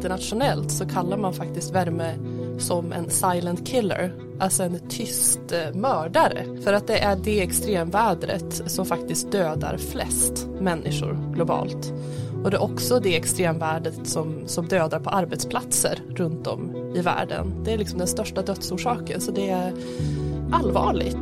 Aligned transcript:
internationellt 0.00 0.70
så 0.70 0.86
kallar 0.86 1.16
man 1.16 1.32
faktiskt 1.32 1.74
värme 1.74 2.14
som 2.58 2.92
en 2.92 3.10
silent 3.10 3.66
killer, 3.66 4.14
alltså 4.38 4.62
en 4.62 4.78
tyst 4.88 5.52
eh, 5.52 5.74
mördare. 5.74 6.44
För 6.64 6.72
att 6.72 6.86
det 6.86 6.98
är 6.98 7.16
det 7.16 7.40
extremvädret 7.40 8.62
som 8.66 8.86
faktiskt 8.86 9.32
dödar 9.32 9.76
flest 9.76 10.46
människor 10.60 11.32
globalt. 11.34 11.92
Och 12.44 12.50
det 12.50 12.56
är 12.56 12.62
också 12.62 13.00
det 13.00 13.16
extremvädret 13.16 14.06
som, 14.06 14.42
som 14.46 14.68
dödar 14.68 15.00
på 15.00 15.10
arbetsplatser 15.10 16.02
runt 16.08 16.46
om 16.46 16.92
i 16.96 17.00
världen. 17.00 17.64
Det 17.64 17.72
är 17.72 17.78
liksom 17.78 17.98
den 17.98 18.08
största 18.08 18.42
dödsorsaken, 18.42 19.20
så 19.20 19.30
det 19.30 19.50
är 19.50 19.72
allvarligt. 20.52 21.16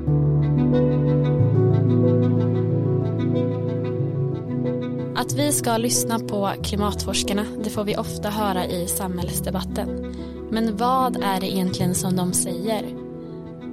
Att 5.28 5.34
vi 5.34 5.52
ska 5.52 5.76
lyssna 5.76 6.18
på 6.18 6.52
klimatforskarna, 6.62 7.44
det 7.64 7.70
får 7.70 7.84
vi 7.84 7.96
ofta 7.96 8.30
höra 8.30 8.66
i 8.66 8.86
samhällsdebatten. 8.86 10.16
Men 10.50 10.76
vad 10.76 11.16
är 11.16 11.40
det 11.40 11.46
egentligen 11.46 11.94
som 11.94 12.16
de 12.16 12.32
säger? 12.32 12.84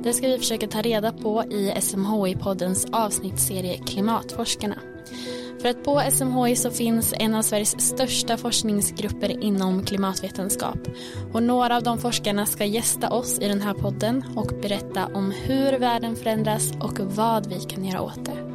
Det 0.04 0.14
ska 0.14 0.28
vi 0.28 0.38
försöka 0.38 0.68
ta 0.68 0.82
reda 0.82 1.12
på 1.12 1.44
i 1.44 1.72
SMHI-poddens 1.72 2.88
avsnittsserie 2.92 3.78
Klimatforskarna. 3.78 4.76
För 5.62 5.70
att 5.70 5.84
på 5.84 6.02
SMHI 6.12 6.56
så 6.56 6.72
finns 6.72 7.14
en 7.18 7.36
av 7.36 7.42
Sveriges 7.42 7.82
största 7.82 8.38
forskningsgrupper 8.38 9.44
inom 9.44 9.84
klimatvetenskap. 9.84 10.80
Och 11.34 11.44
några 11.44 11.78
av 11.78 11.84
de 11.84 11.98
forskarna 11.98 12.46
ska 12.46 12.66
gästa 12.66 13.10
oss 13.10 13.40
i 13.40 13.48
den 13.48 13.62
här 13.62 13.74
podden 13.74 14.24
och 14.36 14.52
berätta 14.62 15.06
om 15.14 15.32
hur 15.32 15.80
världen 15.80 16.16
förändras 16.16 16.72
och 16.82 17.00
vad 17.00 17.48
vi 17.48 17.60
kan 17.60 17.86
göra 17.86 18.02
åt 18.02 18.26
det. 18.26 18.55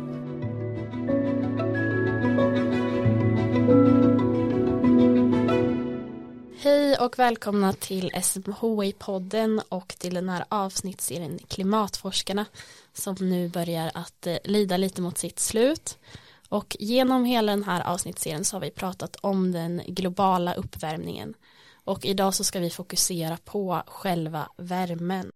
Hej 6.62 6.96
och 7.01 7.18
välkomna 7.18 7.73
till 7.73 8.10
SMHI-podden 8.10 9.62
och 9.68 9.88
till 9.88 10.15
den 10.15 10.29
här 10.29 10.45
avsnittsserien 10.48 11.38
Klimatforskarna 11.48 12.46
som 12.93 13.16
nu 13.21 13.49
börjar 13.49 13.90
att 13.95 14.26
eh, 14.26 14.37
lida 14.45 14.76
lite 14.76 15.02
mot 15.02 15.18
sitt 15.18 15.38
slut. 15.38 15.99
Och 16.49 16.76
genom 16.80 17.24
hela 17.24 17.52
den 17.52 17.65
här 17.65 17.87
avsnittsserien 17.87 18.45
så 18.45 18.57
har 18.57 18.60
vi 18.60 18.71
pratat 18.71 19.16
om 19.16 19.52
den 19.52 19.82
globala 19.87 20.54
uppvärmningen. 20.54 21.34
Och 21.84 22.04
idag 22.04 22.34
så 22.34 22.45
ska 22.45 22.60
vi 22.60 22.71
fokusera 22.71 23.37
på 23.45 23.82
själva 23.87 24.49
värmen 24.56 25.32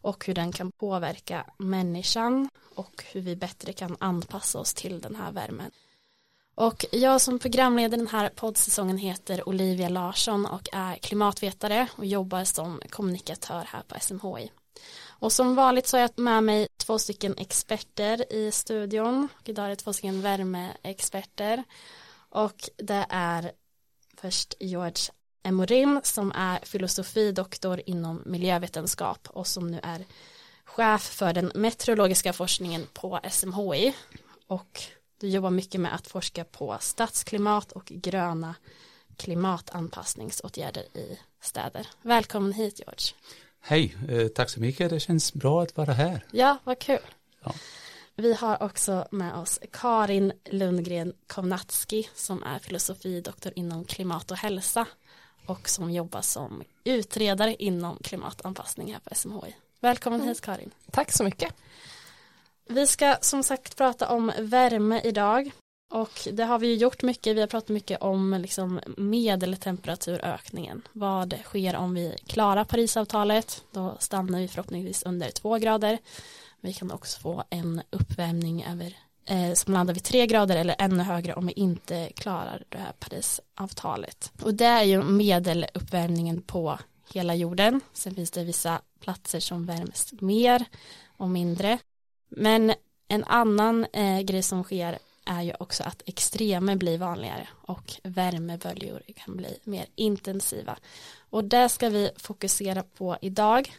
och 0.00 0.26
hur 0.26 0.34
den 0.34 0.52
kan 0.52 0.72
påverka 0.72 1.46
människan 1.56 2.48
och 2.74 3.04
hur 3.12 3.20
vi 3.20 3.36
bättre 3.36 3.72
kan 3.72 3.96
anpassa 4.00 4.58
oss 4.58 4.74
till 4.74 5.00
den 5.00 5.16
här 5.16 5.32
värmen. 5.32 5.70
Och 6.58 6.84
jag 6.92 7.20
som 7.20 7.38
programledare 7.38 8.00
den 8.00 8.08
här 8.08 8.28
poddsäsongen 8.28 8.98
heter 8.98 9.48
Olivia 9.48 9.88
Larsson 9.88 10.46
och 10.46 10.68
är 10.72 10.96
klimatvetare 10.96 11.88
och 11.96 12.06
jobbar 12.06 12.44
som 12.44 12.80
kommunikatör 12.90 13.64
här 13.68 13.82
på 13.82 14.00
SMHI. 14.00 14.50
Och 15.08 15.32
som 15.32 15.54
vanligt 15.54 15.86
så 15.86 15.96
har 15.96 16.02
jag 16.02 16.18
med 16.18 16.44
mig 16.44 16.68
två 16.76 16.98
stycken 16.98 17.34
experter 17.38 18.32
i 18.32 18.52
studion. 18.52 19.28
Och 19.40 19.48
idag 19.48 19.64
är 19.64 19.68
det 19.68 19.76
två 19.76 19.92
stycken 19.92 20.22
värmeexperter. 20.22 21.64
Och 22.28 22.70
det 22.76 23.06
är 23.08 23.52
först 24.16 24.54
George 24.60 25.12
Emorim 25.42 26.00
som 26.02 26.32
är 26.34 26.58
filosofidoktor 26.62 27.82
inom 27.86 28.22
miljövetenskap 28.26 29.28
och 29.30 29.46
som 29.46 29.70
nu 29.70 29.80
är 29.82 30.04
chef 30.64 31.02
för 31.02 31.32
den 31.32 31.52
meteorologiska 31.54 32.32
forskningen 32.32 32.86
på 32.92 33.20
SMHI. 33.30 33.94
Och 34.46 34.82
du 35.18 35.28
jobbar 35.28 35.50
mycket 35.50 35.80
med 35.80 35.94
att 35.94 36.06
forska 36.06 36.44
på 36.44 36.76
stadsklimat 36.80 37.72
och 37.72 37.84
gröna 37.84 38.54
klimatanpassningsåtgärder 39.16 40.82
i 40.82 41.18
städer. 41.40 41.86
Välkommen 42.02 42.52
hit 42.52 42.78
George. 42.78 43.14
Hej, 43.60 43.96
eh, 44.08 44.28
tack 44.28 44.50
så 44.50 44.60
mycket. 44.60 44.90
Det 44.90 45.00
känns 45.00 45.34
bra 45.34 45.62
att 45.62 45.76
vara 45.76 45.92
här. 45.92 46.24
Ja, 46.30 46.58
vad 46.64 46.78
kul. 46.78 46.98
Ja. 47.44 47.54
Vi 48.14 48.34
har 48.34 48.62
också 48.62 49.08
med 49.10 49.34
oss 49.34 49.60
Karin 49.72 50.32
Lundgren 50.44 51.12
Kovnatski 51.26 52.08
som 52.14 52.42
är 52.42 52.58
filosofidoktor 52.58 53.52
inom 53.56 53.84
klimat 53.84 54.30
och 54.30 54.36
hälsa 54.36 54.86
och 55.46 55.68
som 55.68 55.90
jobbar 55.90 56.22
som 56.22 56.62
utredare 56.84 57.54
inom 57.58 57.98
klimatanpassning 58.02 58.92
här 58.92 59.00
på 59.00 59.14
SMHI. 59.14 59.56
Välkommen 59.80 60.20
mm. 60.20 60.28
hit 60.28 60.40
Karin. 60.40 60.70
Tack 60.90 61.12
så 61.12 61.24
mycket. 61.24 61.54
Vi 62.68 62.86
ska 62.86 63.16
som 63.20 63.42
sagt 63.42 63.76
prata 63.76 64.08
om 64.08 64.32
värme 64.38 65.00
idag 65.04 65.50
och 65.90 66.28
det 66.32 66.44
har 66.44 66.58
vi 66.58 66.74
gjort 66.74 67.02
mycket, 67.02 67.36
vi 67.36 67.40
har 67.40 67.46
pratat 67.46 67.68
mycket 67.68 68.02
om 68.02 68.38
liksom 68.40 68.80
medeltemperaturökningen. 68.96 70.82
Vad 70.92 71.34
sker 71.44 71.76
om 71.76 71.94
vi 71.94 72.16
klarar 72.26 72.64
Parisavtalet? 72.64 73.64
Då 73.72 73.96
stannar 73.98 74.38
vi 74.38 74.48
förhoppningsvis 74.48 75.02
under 75.02 75.30
två 75.30 75.58
grader. 75.58 75.98
Vi 76.60 76.72
kan 76.72 76.90
också 76.90 77.20
få 77.20 77.44
en 77.50 77.82
uppvärmning 77.90 78.64
över, 78.64 78.96
eh, 79.24 79.54
som 79.54 79.74
landar 79.74 79.94
vid 79.94 80.04
tre 80.04 80.26
grader 80.26 80.56
eller 80.56 80.76
ännu 80.78 81.02
högre 81.02 81.34
om 81.34 81.46
vi 81.46 81.52
inte 81.52 82.10
klarar 82.14 82.64
det 82.68 82.78
här 82.78 82.92
Parisavtalet. 82.98 84.32
Och 84.42 84.54
det 84.54 84.64
är 84.64 84.84
ju 84.84 85.02
medeluppvärmningen 85.02 86.42
på 86.42 86.78
hela 87.12 87.34
jorden. 87.34 87.80
Sen 87.92 88.14
finns 88.14 88.30
det 88.30 88.44
vissa 88.44 88.80
platser 89.00 89.40
som 89.40 89.66
värms 89.66 90.12
mer 90.20 90.64
och 91.16 91.28
mindre. 91.28 91.78
Men 92.28 92.72
en 93.08 93.24
annan 93.24 93.86
eh, 93.92 94.20
grej 94.20 94.42
som 94.42 94.64
sker 94.64 94.98
är 95.24 95.42
ju 95.42 95.52
också 95.60 95.82
att 95.82 96.02
extremer 96.06 96.76
blir 96.76 96.98
vanligare 96.98 97.48
och 97.62 97.92
värmeböljor 98.02 99.02
kan 99.16 99.36
bli 99.36 99.58
mer 99.64 99.86
intensiva. 99.94 100.78
Och 101.30 101.44
det 101.44 101.68
ska 101.68 101.88
vi 101.88 102.10
fokusera 102.16 102.82
på 102.82 103.16
idag. 103.20 103.72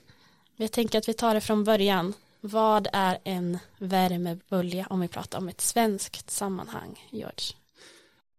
Jag 0.55 0.71
tänker 0.71 0.97
att 0.99 1.09
vi 1.09 1.13
tar 1.13 1.33
det 1.33 1.41
från 1.41 1.63
början. 1.63 2.13
Vad 2.41 2.87
är 2.93 3.17
en 3.23 3.57
värmebölja 3.77 4.87
om 4.89 4.99
vi 4.99 5.07
pratar 5.07 5.37
om 5.37 5.49
ett 5.49 5.61
svenskt 5.61 6.29
sammanhang, 6.29 7.07
George? 7.09 7.55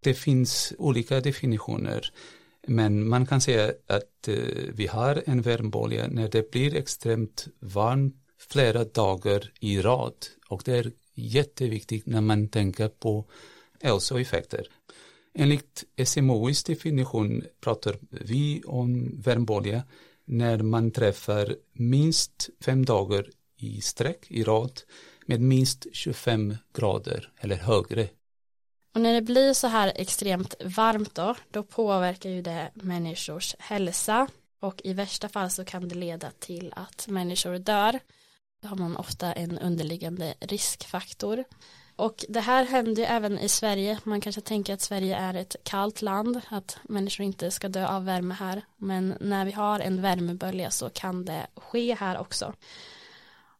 Det 0.00 0.15
finns 0.15 0.72
olika 0.78 1.21
definitioner, 1.21 2.12
men 2.66 3.09
man 3.09 3.27
kan 3.27 3.41
säga 3.41 3.72
att 3.87 4.28
eh, 4.28 4.34
vi 4.72 4.87
har 4.87 5.22
en 5.27 5.42
värmebölja 5.42 6.09
när 6.09 6.28
det 6.28 6.50
blir 6.50 6.75
extremt 6.75 7.48
varmt 7.59 8.16
flera 8.48 8.84
dagar 8.84 9.52
i 9.60 9.80
rad 9.80 10.26
och 10.48 10.62
det 10.64 10.72
är 10.72 10.92
jätteviktigt 11.14 12.06
när 12.06 12.20
man 12.20 12.48
tänker 12.48 12.88
på 12.88 13.24
hälsoeffekter. 13.80 14.66
Enligt 15.34 15.84
SMOIs 16.04 16.64
definition 16.64 17.42
pratar 17.60 17.96
vi 18.10 18.62
om 18.66 19.20
värmbolja 19.20 19.82
när 20.24 20.58
man 20.58 20.90
träffar 20.90 21.56
minst 21.72 22.50
fem 22.60 22.84
dagar 22.84 23.26
i 23.56 23.80
sträck 23.80 24.30
i 24.30 24.44
rad 24.44 24.80
med 25.26 25.40
minst 25.40 25.86
25 25.92 26.56
grader 26.74 27.32
eller 27.40 27.56
högre. 27.56 28.08
Och 28.94 29.00
när 29.00 29.14
det 29.14 29.22
blir 29.22 29.52
så 29.54 29.66
här 29.66 29.92
extremt 29.96 30.54
varmt 30.64 31.14
då, 31.14 31.34
då 31.50 31.62
påverkar 31.62 32.30
ju 32.30 32.42
det 32.42 32.70
människors 32.74 33.56
hälsa 33.58 34.28
och 34.60 34.80
i 34.84 34.92
värsta 34.92 35.28
fall 35.28 35.50
så 35.50 35.64
kan 35.64 35.88
det 35.88 35.94
leda 35.94 36.30
till 36.38 36.72
att 36.76 37.08
människor 37.08 37.58
dör. 37.58 38.00
Då 38.60 38.69
har 38.69 38.76
man 38.76 38.97
ofta 38.97 39.32
en 39.32 39.59
underliggande 39.59 40.34
riskfaktor. 40.41 41.44
Och 41.97 42.25
det 42.28 42.41
här 42.41 42.65
händer 42.65 43.03
ju 43.03 43.09
även 43.09 43.38
i 43.38 43.48
Sverige. 43.48 43.98
Man 44.04 44.21
kanske 44.21 44.41
tänker 44.41 44.75
att 44.75 44.81
Sverige 44.81 45.16
är 45.16 45.34
ett 45.34 45.56
kallt 45.62 46.03
land, 46.03 46.41
att 46.48 46.78
människor 46.82 47.26
inte 47.26 47.50
ska 47.50 47.69
dö 47.69 47.88
av 47.88 48.04
värme 48.04 48.34
här. 48.34 48.62
Men 48.76 49.16
när 49.21 49.44
vi 49.44 49.53
har 49.53 49.81
en 49.81 50.03
värmebölja 50.03 50.71
så 50.71 50.91
kan 50.91 51.25
det 51.25 51.47
ske 51.56 51.94
här 51.94 52.19
också. 52.19 52.54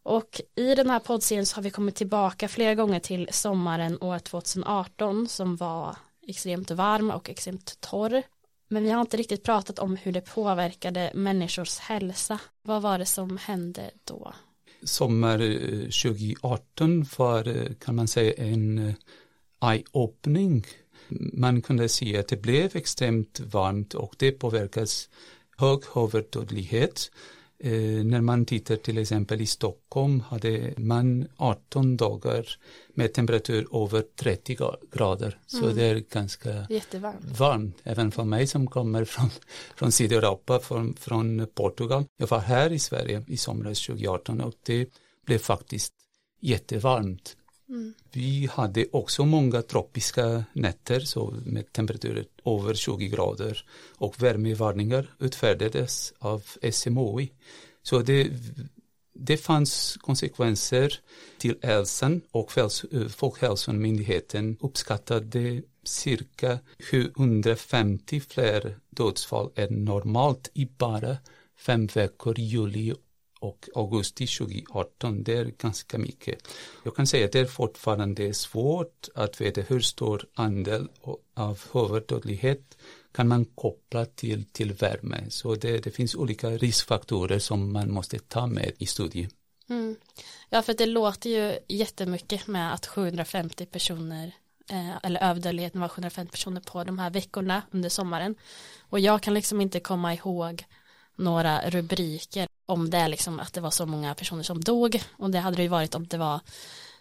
Och 0.03 0.41
i 0.55 0.75
den 0.75 0.91
här 0.91 0.99
poddserien 0.99 1.47
så 1.47 1.57
har 1.57 1.63
vi 1.63 1.71
kommit 1.71 1.95
tillbaka 1.97 2.49
flera 2.49 2.75
gånger 2.75 3.01
till 3.01 3.29
sommaren 3.33 3.99
år 4.01 4.19
2018 4.19 5.29
som 5.29 5.57
var 5.57 5.97
extremt 6.27 6.71
varm 6.71 7.11
och 7.11 7.31
extremt 7.31 7.81
torr. 7.81 8.23
Men 8.69 8.85
vi 8.85 8.91
har 8.91 9.01
inte 9.01 9.17
riktigt 9.17 9.45
pratat 9.45 9.79
om 9.79 9.97
hur 9.97 10.13
det 10.13 10.21
påverkade 10.21 11.11
människors 11.15 11.79
hälsa. 11.79 12.39
Vad 12.63 12.83
var 12.83 12.99
det 12.99 13.07
som 13.07 13.37
hände 13.37 13.91
då? 14.05 14.33
Sommar 14.83 15.41
eh, 15.41 15.89
2018 15.89 17.07
var 17.17 17.49
eh, 17.49 17.73
kan 17.85 17.95
man 17.95 18.09
säga 18.09 18.33
en 18.33 18.79
eh, 18.79 18.95
eye-opening. 19.61 20.67
Man 21.33 21.63
kunde 21.63 21.89
se 21.89 22.19
att 22.19 22.29
det 22.29 22.37
blev 22.37 22.77
extremt 22.77 23.41
varmt 23.41 23.95
och 23.95 24.15
det 24.19 24.33
påverkas 24.33 25.09
hög 25.57 25.81
överdödlighet 25.97 27.11
när 28.05 28.21
man 28.21 28.45
tittar 28.45 28.77
till 28.77 28.99
exempel 28.99 29.41
i 29.41 29.47
Stockholm 29.47 30.21
hade 30.21 30.75
man 30.77 31.29
18 31.37 31.97
dagar 31.97 32.47
med 32.95 33.13
temperatur 33.13 33.85
över 33.85 34.05
30 34.17 34.57
grader. 34.93 35.39
Så 35.47 35.65
mm. 35.65 35.77
det 35.77 35.85
är 35.85 36.03
ganska 36.13 36.67
Jättevarmt. 36.69 37.39
varmt, 37.39 37.77
även 37.85 38.11
för 38.11 38.25
mig 38.25 38.47
som 38.47 38.67
kommer 38.67 39.05
från, 39.05 39.31
från 39.77 39.93
Sydeuropa, 39.93 40.59
från, 40.59 40.95
från 40.95 41.47
Portugal. 41.55 42.05
Jag 42.17 42.27
var 42.27 42.41
här 42.41 42.73
i 42.73 42.79
Sverige 42.79 43.25
i 43.29 43.37
somras 43.37 43.87
2018 43.87 44.41
och 44.41 44.55
det 44.63 44.89
blev 45.27 45.39
faktiskt 45.39 45.95
jättevarmt. 46.41 47.37
Mm. 47.71 47.95
Vi 48.13 48.47
hade 48.53 48.87
också 48.93 49.25
många 49.25 49.63
tropiska 49.63 50.45
nätter 50.53 51.01
så 51.01 51.35
med 51.45 51.73
temperaturer 51.73 52.25
över 52.45 52.75
20 52.75 53.09
grader 53.09 53.65
och 53.97 54.23
värmevarningar 54.23 55.15
utfärdades 55.19 56.13
av 56.19 56.45
SMHI. 56.73 57.33
Så 57.83 57.99
det, 57.99 58.31
det 59.15 59.37
fanns 59.37 59.97
konsekvenser 60.01 61.01
till 61.39 61.57
hälsan 61.63 62.21
och 62.31 62.53
Folkhälsomyndigheten 63.11 64.57
uppskattade 64.61 65.63
cirka 65.85 66.59
750 66.91 68.21
fler 68.21 68.77
dödsfall 68.91 69.51
än 69.55 69.85
normalt 69.85 70.51
i 70.55 70.67
bara 70.79 71.17
fem 71.59 71.87
veckor 71.87 72.41
juli 72.41 72.95
och 73.41 73.69
augusti 73.75 74.27
2018. 74.27 75.23
Det 75.23 75.33
är 75.33 75.45
ganska 75.45 75.99
mycket. 75.99 76.49
Jag 76.85 76.97
kan 76.97 77.07
säga 77.07 77.25
att 77.25 77.33
det 77.33 77.41
är 77.41 77.45
fortfarande 77.45 78.35
svårt 78.35 79.09
att 79.15 79.41
veta 79.41 79.61
hur 79.61 79.81
stor 79.81 80.27
andel 80.35 80.89
av 81.35 81.61
överdödlighet 81.75 82.79
kan 83.13 83.29
man 83.29 83.45
koppla 83.45 84.07
till, 84.07 84.45
till 84.45 84.73
värme. 84.73 85.25
Så 85.29 85.55
det, 85.55 85.79
det 85.79 85.91
finns 85.91 86.15
olika 86.15 86.51
riskfaktorer 86.51 87.39
som 87.39 87.73
man 87.73 87.93
måste 87.93 88.19
ta 88.19 88.47
med 88.47 88.73
i 88.79 88.87
studien. 88.87 89.31
Mm. 89.69 89.97
Ja, 90.49 90.63
för 90.63 90.75
det 90.75 90.87
låter 90.87 91.31
ju 91.31 91.59
jättemycket 91.69 92.47
med 92.47 92.75
att 92.75 92.87
750 92.87 93.67
personer 93.67 94.33
eh, 94.71 94.97
eller 95.03 95.21
överdödligheten 95.21 95.81
var 95.81 95.89
750 95.89 96.31
personer 96.31 96.61
på 96.61 96.85
de 96.85 96.99
här 96.99 97.11
veckorna 97.11 97.63
under 97.71 97.89
sommaren. 97.89 98.35
Och 98.81 99.01
jag 99.01 99.23
kan 99.23 99.35
liksom 99.35 99.61
inte 99.61 99.81
komma 99.81 100.15
ihåg 100.15 100.65
några 101.17 101.71
rubriker 101.71 102.49
om 102.71 102.91
det 102.91 103.09
liksom 103.09 103.41
att 103.41 103.53
det 103.53 103.61
var 103.61 103.71
så 103.71 103.87
många 103.87 104.15
personer 104.15 104.43
som 104.43 104.61
dog. 104.61 105.03
Och 105.17 105.31
det 105.31 105.39
hade 105.39 105.57
det 105.57 105.63
ju 105.63 105.69
varit 105.69 105.95
om 105.95 106.07
det 106.07 106.19
var 106.19 106.41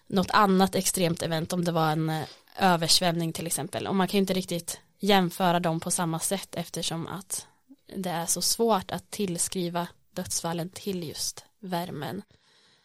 något 0.08 0.32
annat 0.32 0.76
extremt 0.76 1.22
event 1.22 1.54
om 1.54 1.66
det 1.66 1.72
var 1.72 1.92
en 1.92 2.10
eh, 2.10 2.24
översvämning 2.58 3.34
till 3.34 3.48
exempel. 3.48 3.88
Och 3.88 3.96
man 3.96 4.08
kan 4.08 4.18
ju 4.18 4.22
inte 4.22 4.34
riktigt 4.34 4.80
jämföra 5.00 5.60
dem 5.60 5.80
på 5.80 5.92
samma 5.92 6.20
sätt 6.20 6.56
eftersom 6.56 7.08
att 7.08 7.48
det 7.96 8.10
är 8.10 8.26
så 8.26 8.42
svårt 8.42 8.92
att 8.92 9.12
tillskriva 9.12 9.88
dödsfallen 10.14 10.70
till 10.70 11.04
just 11.04 11.46
värmen. 11.60 12.22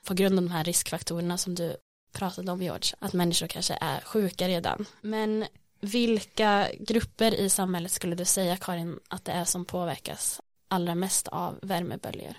På 0.07 0.15
grund 0.15 0.39
av 0.39 0.45
de 0.45 0.51
här 0.51 0.65
riskfaktorerna 0.65 1.39
som 1.39 1.55
du 1.55 1.77
pratade 2.13 2.53
om 2.53 2.63
George 2.63 2.95
att 2.99 3.13
människor 3.13 3.47
kanske 3.47 3.79
är 3.81 4.01
sjuka 4.01 4.49
redan. 4.49 4.87
Men 5.01 5.45
vilka 5.81 6.69
grupper 6.81 7.35
i 7.35 7.51
samhället 7.51 7.93
skulle 7.93 8.15
du 8.15 8.25
säga 8.25 8.57
Karin 8.57 9.01
att 9.09 9.25
det 9.25 9.33
är 9.33 9.45
som 9.45 9.65
påverkas 9.65 10.41
allra 10.69 10.95
mest 10.95 11.29
av 11.29 11.59
värmeböljor? 11.63 12.35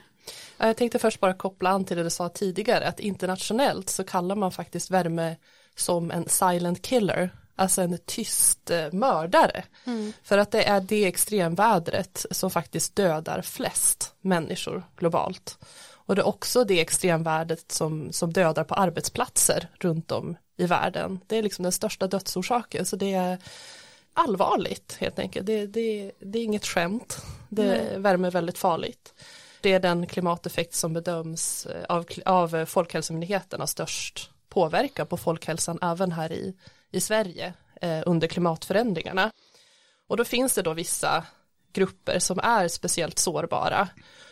Jag 0.57 0.77
tänkte 0.77 1.00
först 1.00 1.19
bara 1.19 1.33
koppla 1.33 1.69
an 1.69 1.86
till 1.86 1.98
det 1.98 2.04
du 2.04 2.10
sa 2.10 2.30
tidigare 2.30 2.88
att 2.88 3.00
internationellt 3.00 3.89
så 3.89 4.04
kallar 4.04 4.36
man 4.36 4.51
faktiskt 4.51 4.92
värme 4.92 5.36
som 5.75 6.12
en 6.12 6.30
silent 6.30 6.81
killer 6.81 7.31
alltså 7.56 7.81
en 7.81 7.98
tyst 8.06 8.72
eh, 8.72 8.92
mördare. 8.92 9.63
Mm. 9.86 10.13
För 10.24 10.38
att 10.38 10.51
det 10.51 10.63
är 10.63 10.81
det 10.81 11.06
extremvädret 11.06 12.25
som 12.31 12.51
faktiskt 12.51 12.95
dödar 12.95 13.42
flest 13.42 14.13
människor 14.22 14.83
globalt. 14.98 15.57
Och 15.94 16.16
det 16.16 16.22
är 16.22 16.28
också 16.28 16.63
det 16.63 16.81
extremvädret 16.81 17.71
som, 17.71 18.12
som 18.12 18.33
dödar 18.33 18.63
på 18.63 18.75
arbetsplatser 18.75 19.69
runt 19.80 20.12
om 20.12 20.38
i 20.57 20.66
världen. 20.66 21.19
Det 21.28 21.38
är 21.38 21.44
liksom 21.44 21.63
den 21.63 21.71
största 21.71 22.07
dödsorsaken 22.07 22.86
så 22.86 22.95
det 22.95 23.13
är 23.13 23.38
allvarligt 24.13 24.98
helt 25.00 25.19
enkelt. 25.19 25.45
Det, 25.45 25.66
det, 25.68 26.12
det 26.19 26.39
är 26.39 26.44
inget 26.44 26.66
skämt. 26.66 27.18
Det 27.50 27.75
mm. 27.75 28.01
värmer 28.01 28.31
väldigt 28.31 28.57
farligt. 28.57 29.13
Det 29.65 29.73
är 29.73 29.79
den 29.79 30.07
klimateffekt 30.07 30.73
som 30.73 30.94
bedöms 30.94 31.65
eh, 31.65 31.83
av, 31.89 32.06
av 32.25 32.56
eh, 32.56 32.65
Folkhälsomyndigheten 32.65 33.59
har 33.59 33.67
störst 33.67 34.29
påverkan 34.50 35.07
på 35.07 35.17
folkhälsan 35.17 35.79
även 35.81 36.12
här 36.12 36.31
i, 36.31 36.56
i 36.91 37.01
Sverige 37.01 37.53
eh, 37.81 38.03
under 38.06 38.27
klimatförändringarna. 38.27 39.31
Och 40.07 40.17
då 40.17 40.23
finns 40.25 40.53
det 40.53 40.62
då 40.62 40.73
vissa 40.73 41.25
grupper 41.73 42.19
som 42.19 42.39
är 42.39 42.67
speciellt 42.67 43.19
sårbara. 43.19 43.88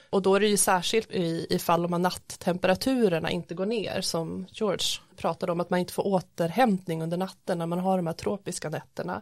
Och 0.10 0.22
då 0.22 0.36
är 0.36 0.40
det 0.40 0.48
ju 0.48 0.58
särskilt 0.58 1.12
i, 1.12 1.48
i 1.50 1.60
fall 1.60 1.86
om 1.86 2.02
natttemperaturerna 2.02 3.32
inte 3.32 3.56
går 3.56 3.66
ner 3.66 4.02
som 4.02 4.48
George 4.52 4.88
pratade 5.16 5.52
om 5.52 5.60
att 5.60 5.70
man 5.70 5.80
inte 5.80 5.94
får 5.94 6.08
återhämtning 6.08 7.04
under 7.04 7.18
natten 7.18 7.58
när 7.58 7.66
man 7.66 7.80
har 7.80 7.98
de 7.98 8.08
här 8.08 8.14
tropiska 8.14 8.70
nätterna. 8.70 9.22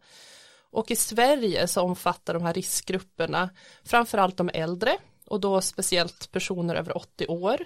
Och 0.71 0.91
i 0.91 0.95
Sverige 0.95 1.67
så 1.67 1.81
omfattar 1.81 2.33
de 2.33 2.43
här 2.43 2.53
riskgrupperna 2.53 3.49
framförallt 3.83 4.37
de 4.37 4.49
äldre 4.53 4.97
och 5.31 5.39
då 5.39 5.61
speciellt 5.61 6.31
personer 6.31 6.75
över 6.75 6.97
80 6.97 7.27
år. 7.27 7.57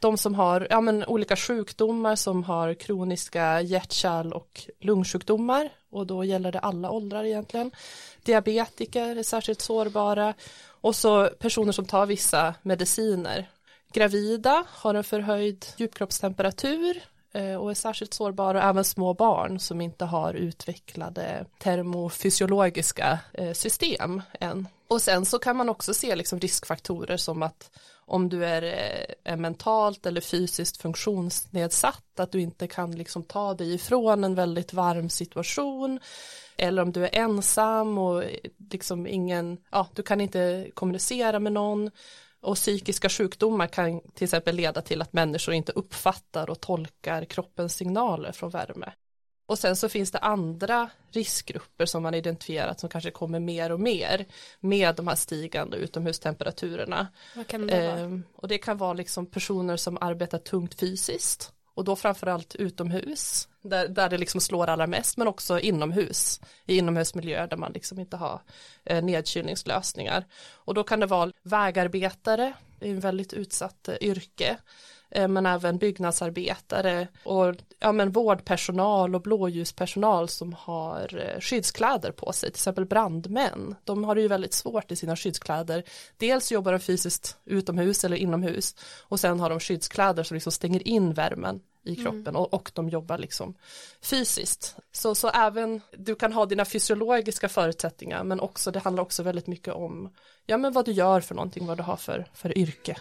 De 0.00 0.18
som 0.18 0.34
har 0.34 0.66
ja, 0.70 0.80
men, 0.80 1.04
olika 1.04 1.36
sjukdomar 1.36 2.16
som 2.16 2.44
har 2.44 2.74
kroniska 2.74 3.60
hjärt-kärl 3.60 4.32
och 4.32 4.62
lungsjukdomar 4.80 5.68
och 5.90 6.06
då 6.06 6.24
gäller 6.24 6.52
det 6.52 6.58
alla 6.58 6.90
åldrar 6.90 7.24
egentligen. 7.24 7.70
Diabetiker 8.22 9.16
är 9.16 9.22
särskilt 9.22 9.60
sårbara 9.60 10.34
och 10.66 10.96
så 10.96 11.30
personer 11.38 11.72
som 11.72 11.84
tar 11.84 12.06
vissa 12.06 12.54
mediciner. 12.62 13.48
Gravida 13.92 14.64
har 14.68 14.94
en 14.94 15.04
förhöjd 15.04 15.66
djupkroppstemperatur 15.76 17.02
eh, 17.32 17.54
och 17.54 17.70
är 17.70 17.74
särskilt 17.74 18.14
sårbara, 18.14 18.58
och 18.58 18.68
även 18.68 18.84
små 18.84 19.14
barn 19.14 19.60
som 19.60 19.80
inte 19.80 20.04
har 20.04 20.34
utvecklade 20.34 21.46
termofysiologiska 21.58 23.18
eh, 23.32 23.52
system 23.52 24.22
än. 24.40 24.68
Och 24.94 25.02
sen 25.02 25.24
så 25.24 25.38
kan 25.38 25.56
man 25.56 25.68
också 25.68 25.94
se 25.94 26.16
liksom 26.16 26.40
riskfaktorer 26.40 27.16
som 27.16 27.42
att 27.42 27.70
om 28.06 28.28
du 28.28 28.44
är, 28.44 28.62
eh, 28.62 29.32
är 29.32 29.36
mentalt 29.36 30.06
eller 30.06 30.20
fysiskt 30.20 30.82
funktionsnedsatt, 30.82 32.20
att 32.20 32.32
du 32.32 32.40
inte 32.40 32.66
kan 32.66 32.92
liksom 32.96 33.22
ta 33.22 33.54
dig 33.54 33.74
ifrån 33.74 34.24
en 34.24 34.34
väldigt 34.34 34.72
varm 34.72 35.10
situation, 35.10 36.00
eller 36.56 36.82
om 36.82 36.92
du 36.92 37.04
är 37.04 37.14
ensam 37.14 37.98
och 37.98 38.24
eh, 38.24 38.38
liksom 38.70 39.06
ingen, 39.06 39.58
ja, 39.70 39.88
du 39.94 40.02
kan 40.02 40.20
inte 40.20 40.70
kommunicera 40.74 41.38
med 41.38 41.52
någon, 41.52 41.90
och 42.40 42.56
psykiska 42.56 43.08
sjukdomar 43.08 43.66
kan 43.66 44.00
till 44.14 44.24
exempel 44.24 44.56
leda 44.56 44.82
till 44.82 45.02
att 45.02 45.12
människor 45.12 45.54
inte 45.54 45.72
uppfattar 45.72 46.50
och 46.50 46.60
tolkar 46.60 47.24
kroppens 47.24 47.74
signaler 47.74 48.32
från 48.32 48.50
värme. 48.50 48.92
Och 49.46 49.58
sen 49.58 49.76
så 49.76 49.88
finns 49.88 50.10
det 50.10 50.18
andra 50.18 50.90
riskgrupper 51.10 51.86
som 51.86 52.02
man 52.02 52.14
identifierat 52.14 52.80
som 52.80 52.88
kanske 52.88 53.10
kommer 53.10 53.40
mer 53.40 53.72
och 53.72 53.80
mer 53.80 54.26
med 54.60 54.94
de 54.94 55.08
här 55.08 55.14
stigande 55.14 55.76
utomhustemperaturerna. 55.76 57.08
Vad 57.36 57.46
kan 57.46 57.66
det 57.66 57.88
vara? 57.88 58.00
Eh, 58.00 58.18
och 58.36 58.48
det 58.48 58.58
kan 58.58 58.76
vara 58.76 58.92
liksom 58.92 59.26
personer 59.26 59.76
som 59.76 59.98
arbetar 60.00 60.38
tungt 60.38 60.80
fysiskt 60.80 61.52
och 61.74 61.84
då 61.84 61.96
framförallt 61.96 62.54
utomhus 62.54 63.48
där, 63.62 63.88
där 63.88 64.08
det 64.08 64.18
liksom 64.18 64.40
slår 64.40 64.66
allra 64.66 64.86
mest 64.86 65.16
men 65.16 65.28
också 65.28 65.60
inomhus 65.60 66.40
i 66.66 66.78
inomhusmiljöer 66.78 67.46
där 67.46 67.56
man 67.56 67.72
liksom 67.72 67.98
inte 67.98 68.16
har 68.16 68.40
eh, 68.84 69.04
nedkylningslösningar 69.04 70.24
och 70.52 70.74
då 70.74 70.84
kan 70.84 71.00
det 71.00 71.06
vara 71.06 71.32
vägarbetare 71.42 72.54
är 72.80 72.90
en 72.90 73.00
väldigt 73.00 73.32
utsatt 73.32 73.88
eh, 73.88 73.96
yrke 74.00 74.56
men 75.14 75.46
även 75.46 75.78
byggnadsarbetare 75.78 77.08
och 77.24 77.54
ja, 77.78 77.92
men 77.92 78.10
vårdpersonal 78.10 79.14
och 79.14 79.22
blåljuspersonal 79.22 80.28
som 80.28 80.52
har 80.52 81.34
eh, 81.34 81.40
skyddskläder 81.40 82.10
på 82.10 82.32
sig, 82.32 82.50
till 82.50 82.56
exempel 82.56 82.86
brandmän. 82.86 83.74
De 83.84 84.04
har 84.04 84.14
det 84.14 84.20
ju 84.20 84.28
väldigt 84.28 84.54
svårt 84.54 84.92
i 84.92 84.96
sina 84.96 85.16
skyddskläder. 85.16 85.84
Dels 86.16 86.52
jobbar 86.52 86.72
de 86.72 86.80
fysiskt 86.80 87.36
utomhus 87.44 88.04
eller 88.04 88.16
inomhus 88.16 88.76
och 89.02 89.20
sen 89.20 89.40
har 89.40 89.50
de 89.50 89.60
skyddskläder 89.60 90.22
som 90.22 90.34
liksom 90.34 90.52
stänger 90.52 90.88
in 90.88 91.12
värmen 91.12 91.60
i 91.84 91.94
mm. 91.94 92.04
kroppen 92.04 92.34
mm. 92.34 92.36
och, 92.36 92.54
och 92.54 92.70
de 92.74 92.88
jobbar 92.88 93.18
liksom 93.18 93.54
fysiskt. 94.02 94.76
Så, 94.92 95.14
så 95.14 95.28
även 95.28 95.80
du 95.96 96.14
kan 96.14 96.32
ha 96.32 96.46
dina 96.46 96.64
fysiologiska 96.64 97.48
förutsättningar 97.48 98.24
men 98.24 98.40
också 98.40 98.70
det 98.70 98.78
handlar 98.78 99.02
också 99.02 99.22
väldigt 99.22 99.46
mycket 99.46 99.74
om 99.74 100.10
ja 100.46 100.56
men 100.56 100.72
vad 100.72 100.84
du 100.84 100.92
gör 100.92 101.20
för 101.20 101.34
någonting, 101.34 101.66
vad 101.66 101.76
du 101.76 101.82
har 101.82 101.96
för, 101.96 102.26
för 102.34 102.58
yrke. 102.58 102.96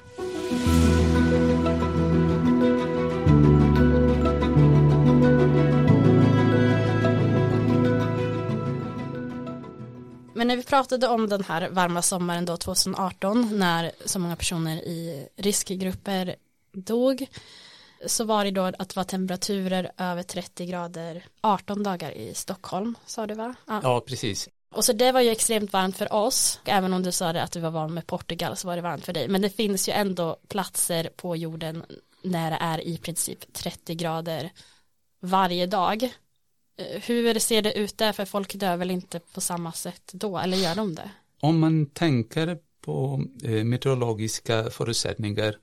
Men 10.44 10.48
när 10.48 10.56
vi 10.56 10.64
pratade 10.64 11.08
om 11.08 11.30
den 11.30 11.44
här 11.44 11.70
varma 11.70 12.02
sommaren 12.02 12.46
då 12.46 12.58
2018 12.58 13.60
när 13.60 13.92
så 14.06 14.20
många 14.20 14.36
personer 14.36 14.78
i 14.78 15.28
riskgrupper 15.38 16.36
dog 16.74 17.28
så 18.06 18.24
var 18.24 18.46
det 18.46 18.52
då 18.52 18.62
att 18.62 18.90
det 18.90 18.96
var 18.96 19.04
temperaturer 19.04 19.92
över 19.98 20.24
30 20.24 20.66
grader 20.66 21.26
18 21.42 21.84
dagar 21.84 22.12
i 22.12 22.34
Stockholm 22.34 22.96
sa 23.06 23.28
du 23.28 23.34
va? 23.34 23.56
Ja, 23.68 23.80
ja 23.84 24.02
precis. 24.08 24.50
Och 24.76 24.86
så 24.86 24.94
det 24.94 25.12
var 25.12 25.22
ju 25.22 25.30
extremt 25.30 25.74
varmt 25.74 25.98
för 25.98 26.14
oss, 26.14 26.60
även 26.66 26.94
om 26.94 27.04
du 27.04 27.12
sa 27.12 27.34
det 27.34 27.44
att 27.44 27.52
du 27.52 27.60
var 27.60 27.72
van 27.72 27.94
med 27.94 28.08
Portugal 28.08 28.58
så 28.58 28.68
var 28.68 28.76
det 28.76 28.82
varmt 28.82 29.06
för 29.06 29.14
dig. 29.14 29.28
Men 29.28 29.42
det 29.42 29.50
finns 29.50 29.90
ju 29.90 29.94
ändå 29.94 30.38
platser 30.48 31.10
på 31.16 31.36
jorden 31.36 31.86
när 32.22 32.52
det 32.52 32.58
är 32.62 32.88
i 32.88 32.98
princip 32.98 33.54
30 33.54 33.96
grader 33.96 34.52
varje 35.20 35.66
dag. 35.66 36.14
Eh, 36.78 37.02
hur 37.02 37.40
ser 37.40 37.62
det 37.62 37.74
ut 37.74 37.98
där? 37.98 38.14
För 38.14 38.26
folk 38.26 38.54
dör 38.54 38.78
väl 38.78 38.92
inte 38.92 39.20
på 39.20 39.42
samma 39.42 39.72
sätt 39.72 40.12
då, 40.14 40.38
eller 40.38 40.58
gör 40.58 40.76
de 40.76 40.96
det? 40.96 41.12
Om 41.40 41.60
man 41.60 41.86
tänker 41.86 42.58
på 42.82 43.24
eh, 43.44 43.64
meteorologiska 43.64 44.70
förutsättningar 44.70 45.56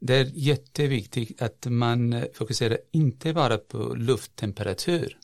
Det 0.00 0.14
är 0.14 0.30
jätteviktigt 0.34 1.42
att 1.42 1.66
man 1.66 2.12
eh, 2.12 2.24
fokuserar 2.34 2.78
inte 2.92 3.32
bara 3.32 3.58
på 3.58 3.94
lufttemperatur. 3.94 5.18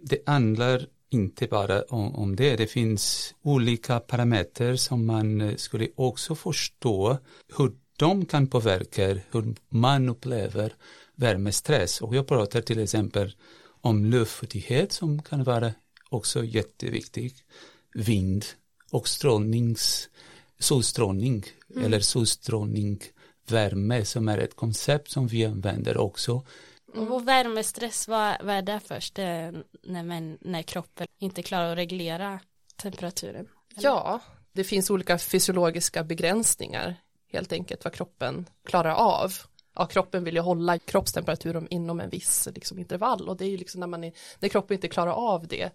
Det 0.00 0.18
handlar 0.26 0.86
inte 1.10 1.46
bara 1.46 1.82
om, 1.82 2.14
om 2.14 2.36
det, 2.36 2.56
det 2.56 2.66
finns 2.66 3.34
olika 3.42 4.00
parametrar 4.00 4.76
som 4.76 5.06
man 5.06 5.54
skulle 5.58 5.88
också 5.96 6.34
förstå 6.34 7.18
hur 7.56 7.72
de 7.96 8.26
kan 8.26 8.46
påverka 8.46 9.06
hur 9.30 9.54
man 9.68 10.08
upplever 10.08 10.74
värmestress. 11.14 12.00
Och 12.00 12.16
jag 12.16 12.26
pratar 12.26 12.60
till 12.60 12.78
exempel 12.78 13.34
om 13.84 14.04
luftfuktighet 14.04 14.92
som 14.92 15.22
kan 15.22 15.44
vara 15.44 15.72
också 16.08 16.44
jätteviktig, 16.44 17.34
vind 17.94 18.44
och 18.90 19.08
strålnings, 19.08 20.08
solstrålning 20.58 21.44
mm. 21.70 21.84
eller 21.84 22.00
solstrålning, 22.00 23.00
värme 23.48 24.04
som 24.04 24.28
är 24.28 24.38
ett 24.38 24.56
koncept 24.56 25.10
som 25.10 25.26
vi 25.26 25.44
använder 25.44 25.96
också. 25.96 26.46
Och 26.94 27.28
värmestress, 27.28 28.08
vad, 28.08 28.36
vad 28.44 28.54
är 28.54 28.62
det 28.62 28.80
först? 28.80 29.14
Det 29.14 29.54
när, 29.82 30.02
man, 30.02 30.38
när 30.40 30.62
kroppen 30.62 31.06
inte 31.18 31.42
klarar 31.42 31.72
att 31.72 31.78
reglera 31.78 32.40
temperaturen? 32.76 33.48
Eller? 33.76 33.88
Ja, 33.88 34.20
det 34.52 34.64
finns 34.64 34.90
olika 34.90 35.18
fysiologiska 35.18 36.04
begränsningar 36.04 36.96
helt 37.32 37.52
enkelt 37.52 37.84
vad 37.84 37.92
kroppen 37.92 38.46
klarar 38.66 38.94
av. 38.94 39.32
Ja, 39.74 39.86
kroppen 39.86 40.24
vill 40.24 40.34
ju 40.34 40.40
hålla 40.40 40.78
kroppstemperaturen 40.78 41.68
inom 41.70 42.00
en 42.00 42.10
viss 42.10 42.48
liksom, 42.54 42.78
intervall 42.78 43.28
och 43.28 43.36
det 43.36 43.44
är 43.44 43.48
ju 43.48 43.56
liksom 43.56 43.80
när, 43.80 43.86
man 43.86 44.04
är, 44.04 44.12
när 44.38 44.48
kroppen 44.48 44.74
inte 44.74 44.88
klarar 44.88 45.12
av 45.12 45.46
det 45.46 45.70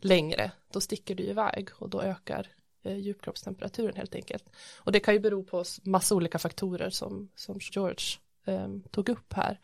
längre, 0.00 0.50
då 0.72 0.80
sticker 0.80 1.14
det 1.14 1.22
iväg 1.22 1.68
och 1.74 1.88
då 1.88 2.02
ökar 2.02 2.46
eh, 2.82 2.96
djupkroppstemperaturen 2.96 3.96
helt 3.96 4.14
enkelt. 4.14 4.44
Och 4.76 4.92
det 4.92 5.00
kan 5.00 5.14
ju 5.14 5.20
bero 5.20 5.44
på 5.44 5.64
massa 5.82 6.14
olika 6.14 6.38
faktorer 6.38 6.90
som, 6.90 7.28
som 7.34 7.58
George 7.72 8.06
eh, 8.44 8.68
tog 8.90 9.08
upp 9.08 9.32
här. 9.32 9.60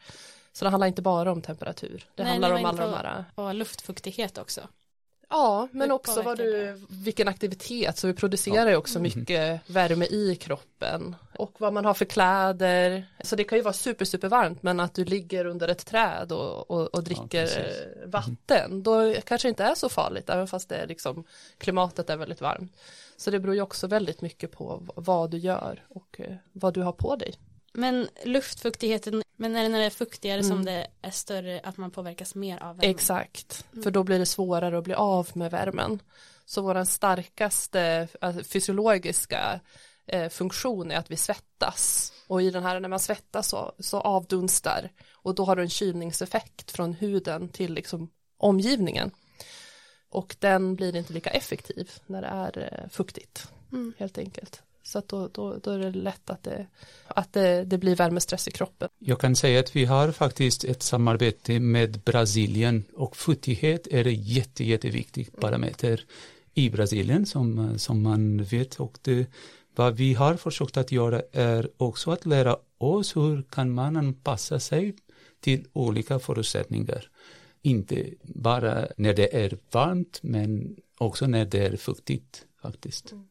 Så 0.53 0.64
det 0.64 0.71
handlar 0.71 0.87
inte 0.87 1.03
bara 1.03 1.33
om 1.33 1.43
temperatur, 1.43 2.05
det 2.14 2.23
Nej, 2.23 2.33
handlar 2.33 2.50
om 2.50 2.64
alla 2.64 2.87
de 2.87 2.93
här. 2.93 3.25
Och 3.35 3.55
luftfuktighet 3.55 4.38
också. 4.38 4.69
Ja, 5.35 5.69
men 5.73 5.91
också 5.91 6.23
vad 6.23 6.38
du, 6.38 6.81
vilken 6.88 7.29
aktivitet, 7.29 7.99
så 7.99 8.07
vi 8.07 8.14
producerar 8.14 8.71
ju 8.71 8.76
också 8.76 8.99
mm. 8.99 9.12
mycket 9.17 9.61
värme 9.67 10.05
i 10.05 10.37
kroppen 10.41 11.17
och 11.38 11.53
vad 11.59 11.73
man 11.73 11.85
har 11.85 11.95
för 11.95 12.05
kläder. 12.05 13.07
Så 13.21 13.37
det 13.37 13.45
kan 13.45 13.59
ju 13.59 13.62
vara 13.62 13.73
super, 13.73 14.05
super 14.05 14.29
varmt 14.29 14.62
men 14.62 14.81
att 14.81 14.95
du 14.95 15.05
ligger 15.05 15.45
under 15.45 15.69
ett 15.69 15.87
träd 15.87 16.33
och, 16.33 16.71
och, 16.71 16.95
och 16.95 17.05
dricker 17.05 17.47
ja, 17.47 18.07
vatten, 18.07 18.83
då 18.83 19.14
kanske 19.25 19.49
det 19.49 19.50
inte 19.50 19.64
är 19.64 19.75
så 19.75 19.88
farligt 19.88 20.31
även 20.31 20.47
fast 20.47 20.69
det 20.69 20.76
är 20.76 20.87
liksom 20.87 21.25
klimatet 21.59 22.11
är 22.11 22.17
väldigt 22.17 22.41
varmt. 22.41 22.76
Så 23.17 23.31
det 23.31 23.41
beror 23.41 23.55
ju 23.55 23.62
också 23.62 23.87
väldigt 23.87 24.21
mycket 24.21 24.53
på 24.53 24.83
vad 24.95 25.31
du 25.31 25.38
gör 25.38 25.85
och 25.88 26.21
eh, 26.21 26.37
vad 26.53 26.75
du 26.75 26.83
har 26.83 26.93
på 26.93 27.17
dig. 27.17 27.35
Men 27.75 28.09
luftfuktigheten, 28.25 29.23
men 29.37 29.57
är 29.57 29.62
det 29.62 29.69
när 29.69 29.78
det 29.78 29.85
är 29.85 29.90
fuktigare 29.90 30.40
mm. 30.40 30.49
som 30.49 30.64
det 30.64 30.87
är 31.02 31.11
större 31.11 31.61
att 31.64 31.76
man 31.76 31.90
påverkas 31.90 32.35
mer 32.35 32.62
av 32.62 32.76
värmen? 32.76 32.90
Exakt, 32.90 33.64
mm. 33.73 33.83
för 33.83 33.90
då 33.90 34.02
blir 34.02 34.19
det 34.19 34.26
svårare 34.26 34.78
att 34.78 34.85
bli 34.85 34.95
av 34.95 35.31
med 35.35 35.50
värmen. 35.50 36.02
Så 36.45 36.62
vår 36.62 36.85
starkaste 36.85 38.09
alltså, 38.21 38.45
fysiologiska 38.45 39.61
eh, 40.07 40.28
funktion 40.28 40.90
är 40.90 40.97
att 40.97 41.11
vi 41.11 41.16
svettas 41.16 42.12
och 42.26 42.43
i 42.43 42.50
den 42.50 42.62
här 42.62 42.81
när 42.81 42.88
man 42.88 43.00
svettas 43.00 43.49
så, 43.49 43.73
så 43.78 44.00
avdunstar 44.00 44.90
och 45.12 45.35
då 45.35 45.45
har 45.45 45.57
du 45.57 45.62
en 45.62 45.69
kylningseffekt 45.69 46.71
från 46.71 46.93
huden 46.93 47.49
till 47.49 47.75
liksom 47.75 48.11
omgivningen 48.37 49.11
och 50.09 50.37
den 50.38 50.75
blir 50.75 50.97
inte 50.97 51.12
lika 51.12 51.31
effektiv 51.31 51.90
när 52.07 52.23
det 52.23 52.28
är 52.28 52.83
eh, 52.83 52.88
fuktigt 52.88 53.49
mm. 53.73 53.95
helt 53.99 54.19
enkelt. 54.19 54.62
Så 54.87 54.99
att 54.99 55.09
då, 55.09 55.29
då, 55.29 55.59
då 55.62 55.71
är 55.71 55.79
det 55.79 55.91
lätt 55.91 56.31
att, 56.31 56.43
det, 56.43 56.67
att 57.07 57.33
det, 57.33 57.64
det 57.64 57.79
blir 57.79 57.97
värmestress 57.97 58.49
i 58.49 58.50
kroppen. 58.50 58.88
Jag 58.99 59.21
kan 59.21 59.37
säga 59.37 59.61
att 59.61 59.76
vi 59.76 59.85
har 59.85 60.12
faktiskt 60.12 60.64
ett 60.64 60.83
samarbete 60.83 61.61
med 61.61 62.00
Brasilien 62.00 62.85
och 62.95 63.17
fuktighet 63.17 63.87
är 63.87 64.07
en 64.07 64.23
jätte, 64.23 64.64
jätteviktig 64.64 65.41
parameter 65.41 66.05
i 66.55 66.71
Brasilien 66.71 67.26
som, 67.26 67.79
som 67.79 68.03
man 68.03 68.45
vet 68.45 68.81
och 68.81 68.99
det, 69.03 69.26
vad 69.75 69.97
vi 69.97 70.14
har 70.14 70.37
försökt 70.37 70.76
att 70.76 70.93
göra 70.93 71.23
är 71.33 71.71
också 71.76 72.11
att 72.11 72.26
lära 72.26 72.57
oss 72.79 73.17
hur 73.17 73.43
kan 73.43 73.71
man 73.71 73.97
anpassa 73.97 74.61
sig 74.61 74.95
till 75.41 75.67
olika 75.73 76.19
förutsättningar. 76.19 77.11
Inte 77.62 78.11
bara 78.23 78.88
när 78.97 79.14
det 79.14 79.37
är 79.45 79.59
varmt 79.71 80.19
men 80.23 80.76
också 80.99 81.26
när 81.26 81.45
det 81.45 81.67
är 81.67 81.76
fuktigt 81.76 82.47
faktiskt. 82.62 83.12
Mm. 83.12 83.25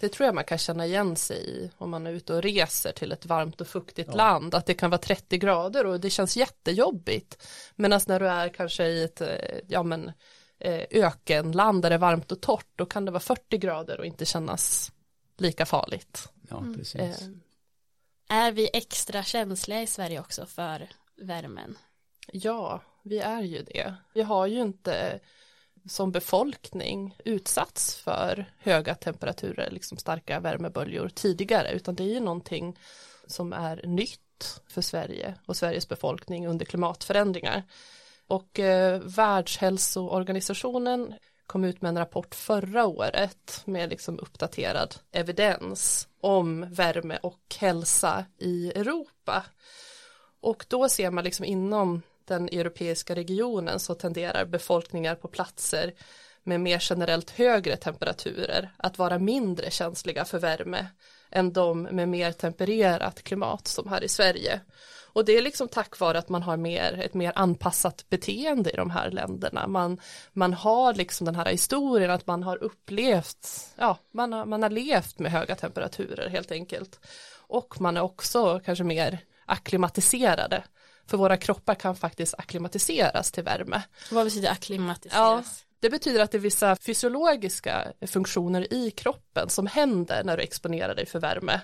Det 0.00 0.08
tror 0.08 0.26
jag 0.26 0.34
man 0.34 0.44
kan 0.44 0.58
känna 0.58 0.86
igen 0.86 1.16
sig 1.16 1.50
i 1.50 1.70
om 1.78 1.90
man 1.90 2.06
är 2.06 2.10
ute 2.10 2.34
och 2.34 2.42
reser 2.42 2.92
till 2.92 3.12
ett 3.12 3.26
varmt 3.26 3.60
och 3.60 3.66
fuktigt 3.66 4.08
ja. 4.10 4.16
land, 4.16 4.54
att 4.54 4.66
det 4.66 4.74
kan 4.74 4.90
vara 4.90 5.00
30 5.00 5.38
grader 5.38 5.86
och 5.86 6.00
det 6.00 6.10
känns 6.10 6.36
jättejobbigt. 6.36 7.46
Medan 7.76 8.00
när 8.06 8.20
du 8.20 8.28
är 8.28 8.48
kanske 8.48 8.86
i 8.86 9.04
ett, 9.04 9.20
eh, 9.20 9.58
ja 9.68 9.82
men, 9.82 10.12
eh, 10.58 10.84
ökenland 10.90 11.82
där 11.82 11.90
det 11.90 11.96
är 11.96 11.98
varmt 11.98 12.32
och 12.32 12.40
torrt, 12.40 12.68
då 12.76 12.86
kan 12.86 13.04
det 13.04 13.10
vara 13.10 13.20
40 13.20 13.58
grader 13.58 13.98
och 13.98 14.06
inte 14.06 14.24
kännas 14.24 14.92
lika 15.38 15.66
farligt. 15.66 16.28
Ja, 16.50 16.58
mm. 16.58 16.74
precis. 16.74 17.00
Eh. 17.00 17.28
Är 18.28 18.52
vi 18.52 18.70
extra 18.72 19.22
känsliga 19.22 19.82
i 19.82 19.86
Sverige 19.86 20.20
också 20.20 20.46
för 20.46 20.88
värmen? 21.16 21.78
Ja, 22.32 22.82
vi 23.02 23.18
är 23.18 23.42
ju 23.42 23.62
det. 23.62 23.94
Vi 24.14 24.22
har 24.22 24.46
ju 24.46 24.60
inte 24.60 25.20
som 25.86 26.12
befolkning 26.12 27.16
utsatts 27.24 27.96
för 27.96 28.52
höga 28.58 28.94
temperaturer, 28.94 29.70
liksom 29.70 29.98
starka 29.98 30.40
värmeböljor 30.40 31.08
tidigare, 31.08 31.72
utan 31.72 31.94
det 31.94 32.02
är 32.02 32.14
ju 32.14 32.20
någonting 32.20 32.78
som 33.26 33.52
är 33.52 33.86
nytt 33.86 34.60
för 34.68 34.82
Sverige 34.82 35.34
och 35.46 35.56
Sveriges 35.56 35.88
befolkning 35.88 36.46
under 36.46 36.66
klimatförändringar. 36.66 37.62
Och 38.26 38.58
eh, 38.58 39.00
Världshälsoorganisationen 39.00 41.14
kom 41.46 41.64
ut 41.64 41.82
med 41.82 41.88
en 41.88 41.98
rapport 41.98 42.34
förra 42.34 42.86
året 42.86 43.62
med 43.64 43.90
liksom 43.90 44.18
uppdaterad 44.18 44.94
evidens 45.12 46.08
om 46.20 46.72
värme 46.72 47.18
och 47.22 47.56
hälsa 47.58 48.24
i 48.38 48.70
Europa. 48.70 49.44
Och 50.40 50.66
då 50.68 50.88
ser 50.88 51.10
man 51.10 51.24
liksom 51.24 51.44
inom 51.44 52.02
den 52.30 52.48
europeiska 52.48 53.14
regionen 53.14 53.80
så 53.80 53.94
tenderar 53.94 54.44
befolkningar 54.44 55.14
på 55.14 55.28
platser 55.28 55.92
med 56.42 56.60
mer 56.60 56.78
generellt 56.90 57.30
högre 57.30 57.76
temperaturer 57.76 58.70
att 58.76 58.98
vara 58.98 59.18
mindre 59.18 59.70
känsliga 59.70 60.24
för 60.24 60.38
värme 60.38 60.86
än 61.30 61.52
de 61.52 61.82
med 61.82 62.08
mer 62.08 62.32
tempererat 62.32 63.22
klimat 63.22 63.66
som 63.68 63.88
här 63.88 64.04
i 64.04 64.08
Sverige. 64.08 64.60
Och 65.12 65.24
det 65.24 65.32
är 65.32 65.42
liksom 65.42 65.68
tack 65.68 66.00
vare 66.00 66.18
att 66.18 66.28
man 66.28 66.42
har 66.42 66.56
mer, 66.56 67.00
ett 67.00 67.14
mer 67.14 67.32
anpassat 67.34 68.04
beteende 68.08 68.70
i 68.70 68.76
de 68.76 68.90
här 68.90 69.10
länderna. 69.10 69.66
Man, 69.66 70.00
man 70.32 70.52
har 70.52 70.94
liksom 70.94 71.24
den 71.24 71.34
här 71.34 71.46
historien 71.46 72.10
att 72.10 72.26
man 72.26 72.42
har 72.42 72.62
upplevt, 72.62 73.48
ja, 73.76 73.98
man 74.12 74.32
har, 74.32 74.44
man 74.46 74.62
har 74.62 74.70
levt 74.70 75.18
med 75.18 75.32
höga 75.32 75.54
temperaturer 75.54 76.28
helt 76.28 76.52
enkelt. 76.52 77.00
Och 77.46 77.80
man 77.80 77.96
är 77.96 78.00
också 78.00 78.60
kanske 78.64 78.84
mer 78.84 79.18
akklimatiserade 79.46 80.62
för 81.10 81.16
våra 81.16 81.36
kroppar 81.36 81.74
kan 81.74 81.96
faktiskt 81.96 82.34
akklimatiseras 82.38 83.32
till 83.32 83.44
värme. 83.44 83.82
Vad 84.10 84.24
betyder 84.24 84.50
akklimatiseras? 84.50 85.14
Ja, 85.16 85.42
det 85.80 85.90
betyder 85.90 86.20
att 86.20 86.30
det 86.30 86.38
är 86.38 86.40
vissa 86.40 86.76
fysiologiska 86.76 87.92
funktioner 88.06 88.72
i 88.72 88.90
kroppen 88.90 89.48
som 89.48 89.66
händer 89.66 90.24
när 90.24 90.36
du 90.36 90.42
exponerar 90.42 90.94
dig 90.94 91.06
för 91.06 91.20
värme. 91.20 91.60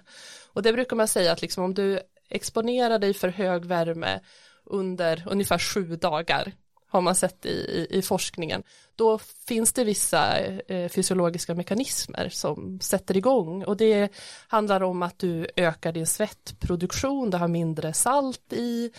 Och 0.52 0.62
det 0.62 0.72
brukar 0.72 0.96
man 0.96 1.08
säga 1.08 1.32
att 1.32 1.42
liksom 1.42 1.64
om 1.64 1.74
du 1.74 2.00
exponerar 2.28 2.98
dig 2.98 3.14
för 3.14 3.28
hög 3.28 3.64
värme 3.64 4.20
under 4.64 5.22
ungefär 5.26 5.58
sju 5.58 5.96
dagar 5.96 6.52
har 6.88 7.00
man 7.00 7.14
sett 7.14 7.46
i, 7.46 7.48
i, 7.48 7.98
i 7.98 8.02
forskningen, 8.02 8.62
då 8.96 9.18
finns 9.48 9.72
det 9.72 9.84
vissa 9.84 10.38
eh, 10.38 10.88
fysiologiska 10.88 11.54
mekanismer 11.54 12.28
som 12.28 12.80
sätter 12.80 13.16
igång 13.16 13.64
och 13.64 13.76
det 13.76 14.12
handlar 14.48 14.82
om 14.82 15.02
att 15.02 15.18
du 15.18 15.46
ökar 15.56 15.92
din 15.92 16.06
svettproduktion, 16.06 17.30
du 17.30 17.36
har 17.36 17.48
mindre 17.48 17.92
salt 17.92 18.52
i, 18.52 18.90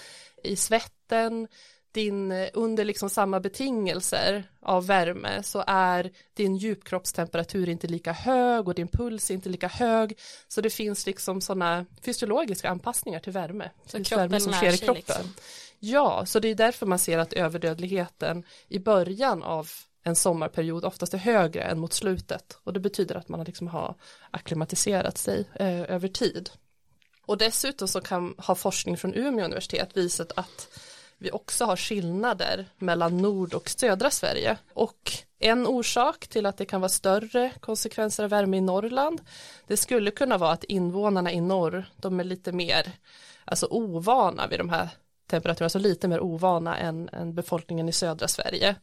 i 0.44 0.56
svetten, 0.56 1.48
din, 1.92 2.32
under 2.54 2.86
liksom 2.86 3.10
samma 3.10 3.40
betingelser 3.40 4.44
av 4.62 4.88
värme 4.88 5.44
så 5.44 5.64
är 5.68 6.12
din 6.34 6.56
djupkroppstemperatur 6.56 7.70
inte 7.70 7.88
lika 7.88 8.12
hög 8.12 8.68
och 8.68 8.76
din 8.76 8.88
puls 8.88 9.32
inte 9.32 9.50
lika 9.50 9.68
hög. 9.68 10.20
Så 10.48 10.62
det 10.62 10.70
finns 10.70 11.06
liksom 11.06 11.42
sådana 11.42 11.86
fysiologiska 12.02 12.70
anpassningar 12.70 13.20
till 13.20 13.34
värme. 13.34 13.72
Så 13.86 14.16
värme 14.16 14.40
som 14.40 14.54
sker 14.54 14.74
i 14.74 14.78
kroppen. 14.78 14.96
Liksom. 14.96 15.34
Ja, 15.80 16.26
så 16.26 16.40
det 16.40 16.48
är 16.48 16.56
därför 16.56 16.86
man 16.86 17.00
ser 17.00 17.18
att 17.18 17.34
överdödligheten 17.34 18.44
i 18.68 18.80
början 18.80 19.44
av 19.44 19.70
en 20.04 20.16
sommarperiod 20.16 20.86
oftast 20.86 21.14
är 21.14 21.18
högre 21.18 21.64
än 21.64 21.80
mot 21.80 21.94
slutet 21.94 22.58
och 22.64 22.74
det 22.74 22.80
betyder 22.80 23.16
att 23.16 23.30
man 23.30 23.44
liksom 23.44 23.68
har 23.68 23.96
akklimatiserat 24.32 25.18
sig 25.18 25.46
eh, 25.56 25.82
över 25.82 26.08
tid. 26.08 26.50
Och 27.28 27.38
dessutom 27.38 27.88
så 27.88 28.02
kan, 28.02 28.36
ha 28.38 28.56
forskning 28.56 28.98
från 28.98 29.14
Umeå 29.14 29.46
universitet 29.46 29.98
visat 29.98 30.32
att 30.36 30.68
vi 31.18 31.32
också 31.32 31.66
har 31.66 31.76
skillnader 31.76 32.66
mellan 32.78 33.18
nord 33.18 33.54
och 33.54 33.70
södra 33.70 34.12
Sverige 34.12 34.58
och 34.74 35.12
en 35.40 35.68
orsak 35.68 36.28
till 36.28 36.46
att 36.46 36.58
det 36.58 36.66
kan 36.66 36.82
vara 36.82 36.90
större 36.90 37.52
konsekvenser 37.60 38.24
av 38.24 38.30
värme 38.30 38.58
i 38.58 38.62
Norrland 38.62 39.22
det 39.68 39.78
skulle 39.78 40.12
kunna 40.12 40.38
vara 40.38 40.52
att 40.52 40.64
invånarna 40.64 41.32
i 41.32 41.42
norr 41.42 41.86
de 41.96 42.20
är 42.20 42.24
lite 42.24 42.52
mer 42.52 42.92
alltså 43.46 43.68
ovana 43.70 44.48
vid 44.48 44.60
de 44.60 44.70
här 44.70 44.90
temperaturerna, 45.28 45.66
alltså 45.66 45.80
lite 45.80 46.08
mer 46.08 46.20
ovana 46.20 46.78
än, 46.78 47.10
än 47.10 47.34
befolkningen 47.34 47.90
i 47.90 47.92
södra 47.92 48.28
Sverige. 48.28 48.76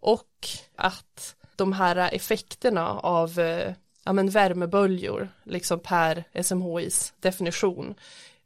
Och 0.00 0.48
att 0.76 1.36
de 1.56 1.72
här 1.72 2.14
effekterna 2.14 2.88
av 2.90 3.38
eh, 3.38 3.72
ja, 4.06 4.12
men 4.12 4.30
värmeböljor, 4.30 5.28
liksom 5.44 5.80
per 5.80 6.24
SMHIs 6.42 7.12
definition, 7.20 7.94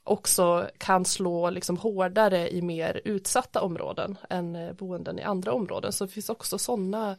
också 0.05 0.71
kan 0.79 1.05
slå 1.05 1.51
liksom 1.51 1.77
hårdare 1.77 2.55
i 2.55 2.63
mer 2.63 3.01
utsatta 3.05 3.61
områden 3.61 4.19
än 4.31 4.57
eh, 4.57 4.73
boenden 4.73 5.19
i 5.19 5.23
andra 5.23 5.53
områden. 5.53 5.93
Så 5.93 6.05
det 6.05 6.13
finns 6.13 6.29
också 6.29 6.59
sådana 6.59 7.17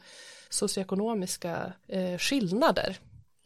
socioekonomiska 0.48 1.72
eh, 1.88 2.18
skillnader 2.18 2.96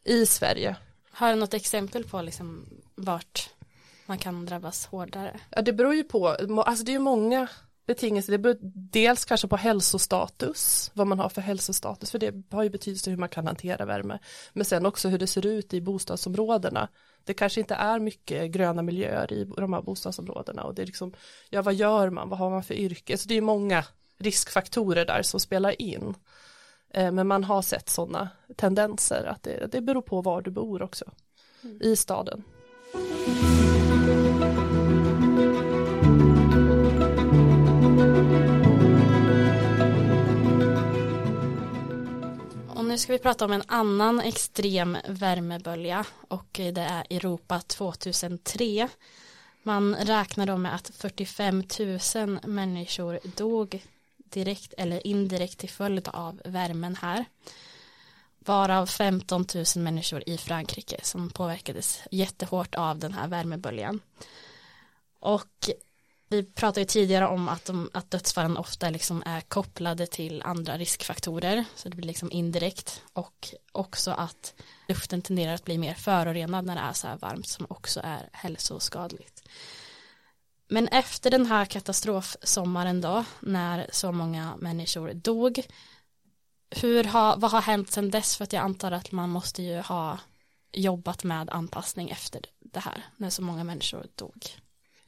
i 0.03 0.25
Sverige. 0.25 0.75
Har 1.11 1.29
du 1.29 1.35
något 1.35 1.53
exempel 1.53 2.03
på 2.03 2.21
liksom 2.21 2.65
vart 2.95 3.49
man 4.05 4.17
kan 4.17 4.45
drabbas 4.45 4.85
hårdare? 4.85 5.39
Ja, 5.49 5.61
det 5.61 5.73
beror 5.73 5.95
ju 5.95 6.03
på, 6.03 6.27
alltså 6.27 6.83
det 6.83 6.91
är 6.91 6.93
ju 6.93 6.99
många 6.99 7.47
betingelser, 7.87 8.31
det 8.31 8.37
beror 8.37 8.57
dels 8.91 9.25
kanske 9.25 9.47
på 9.47 9.57
hälsostatus, 9.57 10.91
vad 10.93 11.07
man 11.07 11.19
har 11.19 11.29
för 11.29 11.41
hälsostatus, 11.41 12.11
för 12.11 12.19
det 12.19 12.33
har 12.51 12.63
ju 12.63 12.69
betydelse 12.69 13.09
hur 13.09 13.17
man 13.17 13.29
kan 13.29 13.47
hantera 13.47 13.85
värme, 13.85 14.19
men 14.53 14.65
sen 14.65 14.85
också 14.85 15.09
hur 15.09 15.19
det 15.19 15.27
ser 15.27 15.45
ut 15.45 15.73
i 15.73 15.81
bostadsområdena. 15.81 16.87
Det 17.23 17.33
kanske 17.33 17.59
inte 17.59 17.75
är 17.75 17.99
mycket 17.99 18.51
gröna 18.51 18.81
miljöer 18.81 19.33
i 19.33 19.45
de 19.45 19.73
här 19.73 19.81
bostadsområdena 19.81 20.63
och 20.63 20.75
det 20.75 20.81
är 20.81 20.85
liksom, 20.85 21.13
ja 21.49 21.61
vad 21.61 21.73
gör 21.73 22.09
man, 22.09 22.29
vad 22.29 22.39
har 22.39 22.49
man 22.49 22.63
för 22.63 22.73
yrke, 22.73 23.17
så 23.17 23.27
det 23.27 23.37
är 23.37 23.41
många 23.41 23.85
riskfaktorer 24.17 25.05
där 25.05 25.21
som 25.21 25.39
spelar 25.39 25.81
in. 25.81 26.15
Eh, 26.93 27.11
men 27.11 27.27
man 27.27 27.43
har 27.43 27.61
sett 27.61 27.89
sådana 27.89 28.29
tendenser 28.55 29.25
att 29.25 29.43
det, 29.43 29.71
det 29.71 29.81
beror 29.81 30.01
på 30.01 30.21
var 30.21 30.41
du 30.41 30.51
bor 30.51 30.81
också 30.81 31.05
mm. 31.63 31.81
i 31.81 31.95
staden. 31.95 32.43
Nu 42.97 43.01
ska 43.01 43.13
vi 43.13 43.19
prata 43.19 43.45
om 43.45 43.51
en 43.51 43.63
annan 43.67 44.19
extrem 44.19 44.97
värmebölja 45.07 46.05
och 46.27 46.47
det 46.53 46.81
är 46.81 47.05
Europa 47.09 47.59
2003. 47.59 48.89
Man 49.63 49.95
räknar 49.95 50.45
då 50.45 50.57
med 50.57 50.75
att 50.75 50.91
45 50.95 51.63
000 52.15 52.39
människor 52.43 53.19
dog 53.35 53.83
direkt 54.17 54.73
eller 54.77 55.07
indirekt 55.07 55.57
till 55.57 55.69
följd 55.69 56.07
av 56.07 56.41
värmen 56.45 56.95
här. 56.95 57.25
Varav 58.39 58.85
15 58.85 59.45
000 59.55 59.65
människor 59.75 60.23
i 60.25 60.37
Frankrike 60.37 60.99
som 61.03 61.29
påverkades 61.29 62.01
jättehårt 62.11 62.75
av 62.75 62.99
den 62.99 63.13
här 63.13 63.27
värmeböljan. 63.27 63.99
Och 65.19 65.69
vi 66.29 66.43
pratade 66.43 66.79
ju 66.81 66.85
tidigare 66.85 67.27
om 67.27 67.47
att, 67.47 67.65
de, 67.65 67.89
att 67.93 68.11
dödsfallen 68.11 68.57
ofta 68.57 68.89
liksom 68.89 69.23
är 69.25 69.41
kopplade 69.41 70.07
till 70.07 70.41
andra 70.45 70.77
riskfaktorer 70.77 71.65
så 71.75 71.89
det 71.89 71.95
blir 71.95 72.07
liksom 72.07 72.31
indirekt 72.31 73.01
och 73.13 73.53
också 73.71 74.11
att 74.11 74.53
luften 74.87 75.21
tenderar 75.21 75.53
att 75.53 75.65
bli 75.65 75.77
mer 75.77 75.93
förorenad 75.93 76.65
när 76.65 76.75
det 76.75 76.81
är 76.81 76.93
så 76.93 77.07
här 77.07 77.17
varmt 77.17 77.47
som 77.47 77.65
också 77.69 78.01
är 78.03 78.29
hälsoskadligt. 78.31 79.43
Men 80.69 80.87
efter 80.87 81.31
den 81.31 81.45
här 81.45 81.65
katastrofsommaren 81.65 83.01
då, 83.01 83.25
när 83.39 83.87
så 83.91 84.11
många 84.11 84.55
människor 84.57 85.13
dog, 85.13 85.61
hur 86.69 87.03
har, 87.03 87.37
vad 87.37 87.51
har 87.51 87.61
hänt 87.61 87.91
sedan 87.91 88.09
dess? 88.09 88.37
För 88.37 88.43
att 88.43 88.53
jag 88.53 88.63
antar 88.63 88.91
att 88.91 89.11
man 89.11 89.29
måste 89.29 89.63
ju 89.63 89.79
ha 89.79 90.19
jobbat 90.71 91.23
med 91.23 91.49
anpassning 91.49 92.09
efter 92.09 92.41
det 92.59 92.79
här, 92.79 93.05
när 93.17 93.29
så 93.29 93.41
många 93.41 93.63
människor 93.63 94.05
dog. 94.15 94.47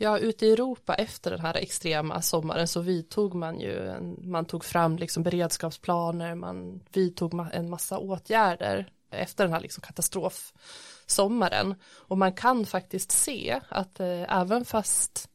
Ja, 0.02 0.20
ute 0.20 0.46
i 0.46 0.52
Europa 0.54 0.94
efter 0.96 1.32
den 1.32 1.40
här 1.40 1.58
extrema 1.58 2.22
sommaren 2.22 2.68
så 2.68 2.82
vidtog 2.82 3.36
man 3.36 3.60
ju, 3.60 3.88
en, 3.88 4.18
man 4.22 4.46
tog 4.46 4.66
fram 4.66 4.98
liksom 4.98 5.24
beredskapsplaner, 5.24 6.36
man 6.36 6.84
vidtog 6.94 7.48
en 7.54 7.70
massa 7.70 7.98
åtgärder 7.98 8.92
efter 9.12 9.44
den 9.44 9.54
här 9.54 9.60
liksom 9.60 9.82
katastrofsommaren. 9.82 11.76
Och 11.96 12.18
man 12.18 12.34
kan 12.34 12.66
faktiskt 12.66 13.12
se 13.12 13.60
att 13.70 14.00
eh, 14.00 14.40
även 14.40 14.66
fast 14.66 15.30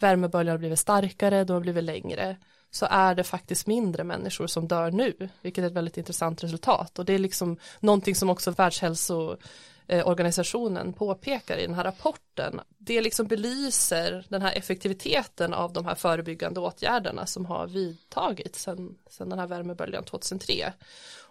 värmeböljan 0.00 0.52
har 0.52 0.58
blivit 0.58 0.78
starkare, 0.78 1.44
de 1.44 1.52
har 1.52 1.60
blivit 1.60 1.84
längre, 1.84 2.36
så 2.70 2.86
är 2.90 3.14
det 3.14 3.24
faktiskt 3.24 3.66
mindre 3.66 4.04
människor 4.04 4.46
som 4.46 4.68
dör 4.68 4.90
nu, 4.90 5.28
vilket 5.42 5.62
är 5.62 5.68
ett 5.68 5.74
väldigt 5.74 5.98
intressant 5.98 6.44
resultat. 6.44 6.98
Och 6.98 7.04
det 7.04 7.12
är 7.12 7.18
liksom 7.18 7.56
någonting 7.80 8.14
som 8.14 8.30
också 8.30 8.50
världshälso 8.50 9.36
Eh, 9.90 10.08
organisationen 10.08 10.92
påpekar 10.92 11.56
i 11.56 11.66
den 11.66 11.74
här 11.74 11.84
rapporten. 11.84 12.60
Det 12.78 13.00
liksom 13.00 13.26
belyser 13.26 14.26
den 14.28 14.42
här 14.42 14.52
effektiviteten 14.52 15.54
av 15.54 15.72
de 15.72 15.84
här 15.84 15.94
förebyggande 15.94 16.60
åtgärderna 16.60 17.26
som 17.26 17.46
har 17.46 17.66
vidtagits 17.66 18.62
sedan 18.62 18.96
den 19.18 19.38
här 19.38 19.46
värmeböljan 19.46 20.04
2003. 20.04 20.72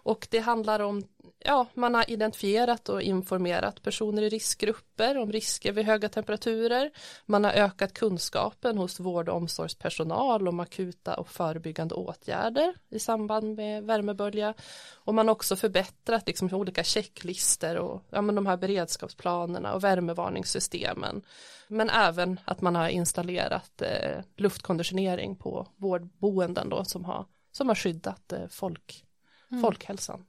Och 0.02 0.28
det 0.30 0.38
handlar 0.38 0.80
om, 0.80 1.04
ja, 1.38 1.66
man 1.74 1.94
har 1.94 2.10
identifierat 2.10 2.88
och 2.88 3.02
informerat 3.02 3.82
personer 3.82 4.22
i 4.22 4.28
riskgrupper 4.28 5.18
om 5.18 5.32
risker 5.32 5.72
vid 5.72 5.86
höga 5.86 6.08
temperaturer. 6.08 6.90
Man 7.26 7.44
har 7.44 7.52
ökat 7.52 7.92
kunskapen 7.92 8.78
hos 8.78 9.00
vård 9.00 9.28
och 9.28 9.36
omsorgspersonal 9.36 10.48
om 10.48 10.60
akuta 10.60 11.14
och 11.14 11.28
förebyggande 11.28 11.94
åtgärder 11.94 12.74
i 12.90 12.98
samband 12.98 13.56
med 13.56 13.84
värmebölja. 13.84 14.54
Och 14.94 15.14
man 15.14 15.28
har 15.28 15.32
också 15.32 15.56
förbättrat 15.56 16.26
liksom 16.26 16.54
olika 16.54 16.84
checklister 16.84 17.76
och 17.76 18.02
ja, 18.10 18.22
men 18.22 18.34
de 18.34 18.46
här 18.46 18.56
beredskapsplanerna 18.56 19.74
och 19.74 19.84
värmevarningssystemen. 19.84 21.22
Men 21.68 21.90
även 21.90 22.40
att 22.44 22.60
man 22.60 22.74
har 22.74 22.88
installerat 22.88 23.82
eh, 23.82 24.24
luftkonditionering 24.36 25.36
på 25.36 25.66
vårdboenden 25.76 26.68
då 26.68 26.84
som 26.84 27.04
har, 27.04 27.26
som 27.52 27.68
har 27.68 27.74
skyddat 27.74 28.32
eh, 28.32 28.48
folk 28.48 29.04
mm. 29.50 29.62
folkhälsan. 29.62 30.24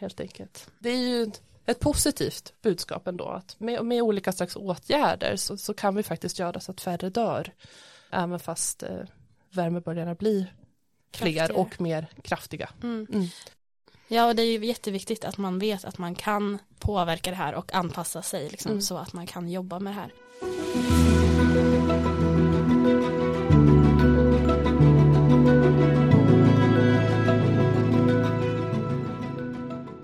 Helt 0.00 0.20
enkelt. 0.20 0.70
Det 0.78 0.90
är 0.90 1.08
ju 1.08 1.30
ett 1.66 1.80
positivt 1.80 2.52
budskap 2.62 3.08
ändå 3.08 3.24
att 3.24 3.60
med, 3.60 3.84
med 3.84 4.02
olika 4.02 4.32
slags 4.32 4.56
åtgärder 4.56 5.36
så, 5.36 5.56
så, 5.56 5.74
kan 5.74 5.94
vi 5.94 6.02
faktiskt 6.02 6.38
göra 6.38 6.60
så 6.60 6.72
att 6.72 6.80
färre 6.80 7.10
dör. 7.10 7.52
Även 8.10 8.40
fast 8.40 8.82
eh, 8.82 8.98
värmeböljarna 9.50 10.14
blir 10.14 10.54
fler 11.14 11.52
och 11.52 11.80
mer 11.80 12.06
kraftiga. 12.22 12.70
Mm. 12.82 13.06
Mm. 13.12 13.26
Ja, 14.08 14.26
och 14.26 14.36
det 14.36 14.42
är 14.42 14.58
ju 14.58 14.66
jätteviktigt 14.66 15.24
att 15.24 15.38
man 15.38 15.58
vet 15.58 15.84
att 15.84 15.98
man 15.98 16.14
kan 16.14 16.58
påverka 16.78 17.30
det 17.30 17.36
här 17.36 17.54
och 17.54 17.74
anpassa 17.74 18.22
sig 18.22 18.48
liksom, 18.50 18.70
mm. 18.70 18.82
så 18.82 18.96
att 18.96 19.12
man 19.12 19.26
kan 19.26 19.48
jobba 19.48 19.78
med 19.78 19.92
det 19.92 20.00
här. 20.00 21.09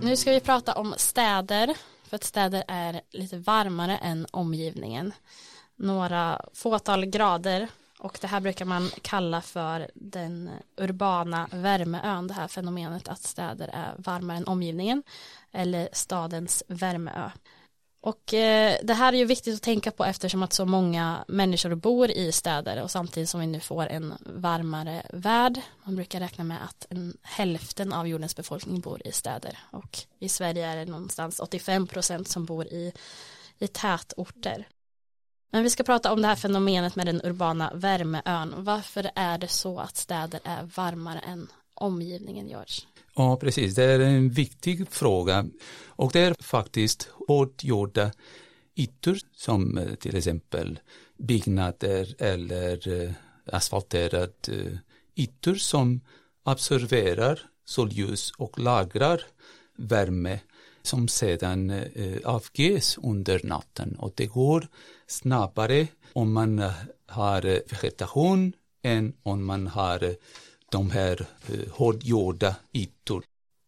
Nu 0.07 0.17
ska 0.17 0.31
vi 0.31 0.41
prata 0.41 0.73
om 0.75 0.95
städer, 0.97 1.75
för 2.09 2.17
att 2.17 2.25
städer 2.25 2.65
är 2.69 3.01
lite 3.11 3.39
varmare 3.39 3.97
än 3.97 4.27
omgivningen. 4.31 5.13
Några 5.77 6.41
fåtal 6.55 7.07
grader 7.07 7.69
och 7.99 8.19
det 8.21 8.27
här 8.27 8.41
brukar 8.41 8.65
man 8.65 8.91
kalla 9.03 9.41
för 9.41 9.91
den 9.95 10.51
urbana 10.77 11.49
värmeön, 11.53 12.27
det 12.27 12.35
här 12.35 12.49
fenomenet 12.49 13.09
att 13.09 13.23
städer 13.23 13.71
är 13.73 13.95
varmare 13.99 14.37
än 14.37 14.47
omgivningen 14.47 15.03
eller 15.53 15.89
stadens 15.93 16.63
värmeö. 16.69 17.31
Och 18.07 18.35
eh, 18.35 18.79
det 18.83 18.95
här 18.95 19.13
är 19.13 19.17
ju 19.17 19.25
viktigt 19.25 19.55
att 19.55 19.63
tänka 19.63 19.91
på 19.91 20.05
eftersom 20.05 20.43
att 20.43 20.53
så 20.53 20.65
många 20.65 21.25
människor 21.29 21.75
bor 21.75 22.11
i 22.11 22.33
städer 22.33 22.83
och 22.83 22.91
samtidigt 22.91 23.29
som 23.29 23.41
vi 23.41 23.47
nu 23.47 23.61
får 23.61 23.87
en 23.87 24.15
varmare 24.21 25.07
värld. 25.13 25.61
Man 25.85 25.97
brukar 25.97 26.21
räkna 26.21 26.45
med 26.45 26.65
att 26.65 26.87
en 26.91 27.17
hälften 27.23 27.93
av 27.93 28.09
jordens 28.09 28.37
befolkning 28.37 28.81
bor 28.81 29.07
i 29.07 29.13
städer 29.13 29.59
och 29.71 29.99
i 30.19 30.29
Sverige 30.29 30.67
är 30.67 30.77
det 30.77 30.85
någonstans 30.85 31.41
85 31.41 31.87
procent 31.87 32.29
som 32.29 32.45
bor 32.45 32.67
i, 32.67 32.93
i 33.59 33.67
tätorter. 33.67 34.69
Men 35.51 35.63
vi 35.63 35.71
ska 35.71 35.83
prata 35.83 36.13
om 36.13 36.23
det 36.23 36.29
här 36.29 36.37
fenomenet 36.37 36.97
med 36.97 37.07
den 37.07 37.21
urbana 37.25 37.73
värmeön. 37.75 38.55
Varför 38.57 39.11
är 39.15 39.39
det 39.39 39.49
så 39.49 39.79
att 39.79 39.97
städer 39.97 40.41
är 40.45 40.63
varmare 40.63 41.19
än 41.19 41.49
omgivningen, 41.75 42.49
görs? 42.49 42.87
Ja, 43.19 43.37
precis. 43.37 43.75
Det 43.75 43.85
är 43.85 44.01
en 44.01 44.31
viktig 44.31 44.89
fråga 44.91 45.47
och 45.87 46.13
det 46.13 46.21
är 46.21 46.35
faktiskt 46.43 47.09
hårdgjorda 47.29 48.13
ytor 48.77 49.19
som 49.37 49.79
eh, 49.79 49.95
till 49.95 50.17
exempel 50.17 50.79
byggnader 51.19 52.15
eller 52.19 53.03
eh, 53.03 53.11
asfalterade 53.53 54.33
eh, 54.49 54.79
ytor 55.15 55.55
som 55.55 56.01
absorberar 56.45 57.41
solljus 57.65 58.33
och 58.39 58.59
lagrar 58.59 59.23
värme 59.77 60.41
som 60.83 61.09
sedan 61.09 61.71
eh, 61.71 62.19
avges 62.25 62.99
under 63.03 63.41
natten 63.45 63.97
och 63.99 64.13
det 64.17 64.27
går 64.27 64.69
snabbare 65.07 65.87
om 66.13 66.33
man 66.33 66.63
har 67.07 67.43
vegetation 67.43 68.53
än 68.83 69.13
om 69.23 69.45
man 69.45 69.67
har 69.67 70.17
de 70.71 70.91
här 70.91 71.27
eh, 71.49 71.73
hårdgjorda 71.73 72.57
ytor. 72.73 73.25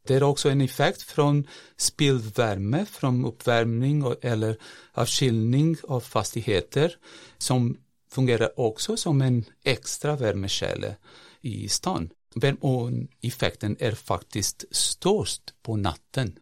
Det 0.06 0.14
är 0.14 0.22
också 0.22 0.50
en 0.50 0.60
effekt 0.60 1.02
från 1.02 1.46
spillvärme 1.76 2.86
från 2.86 3.24
uppvärmning 3.24 4.04
eller 4.22 4.56
avkylning 4.92 5.76
av 5.88 6.00
fastigheter 6.00 6.96
som 7.38 7.76
fungerar 8.10 8.60
också 8.60 8.96
som 8.96 9.22
en 9.22 9.44
extra 9.64 10.16
värmekälla 10.16 10.94
i 11.40 11.68
stan. 11.68 12.10
Värmeeffekten 12.34 13.76
är 13.80 13.92
faktiskt 13.92 14.64
störst 14.70 15.54
på 15.62 15.76
natten. 15.76 16.38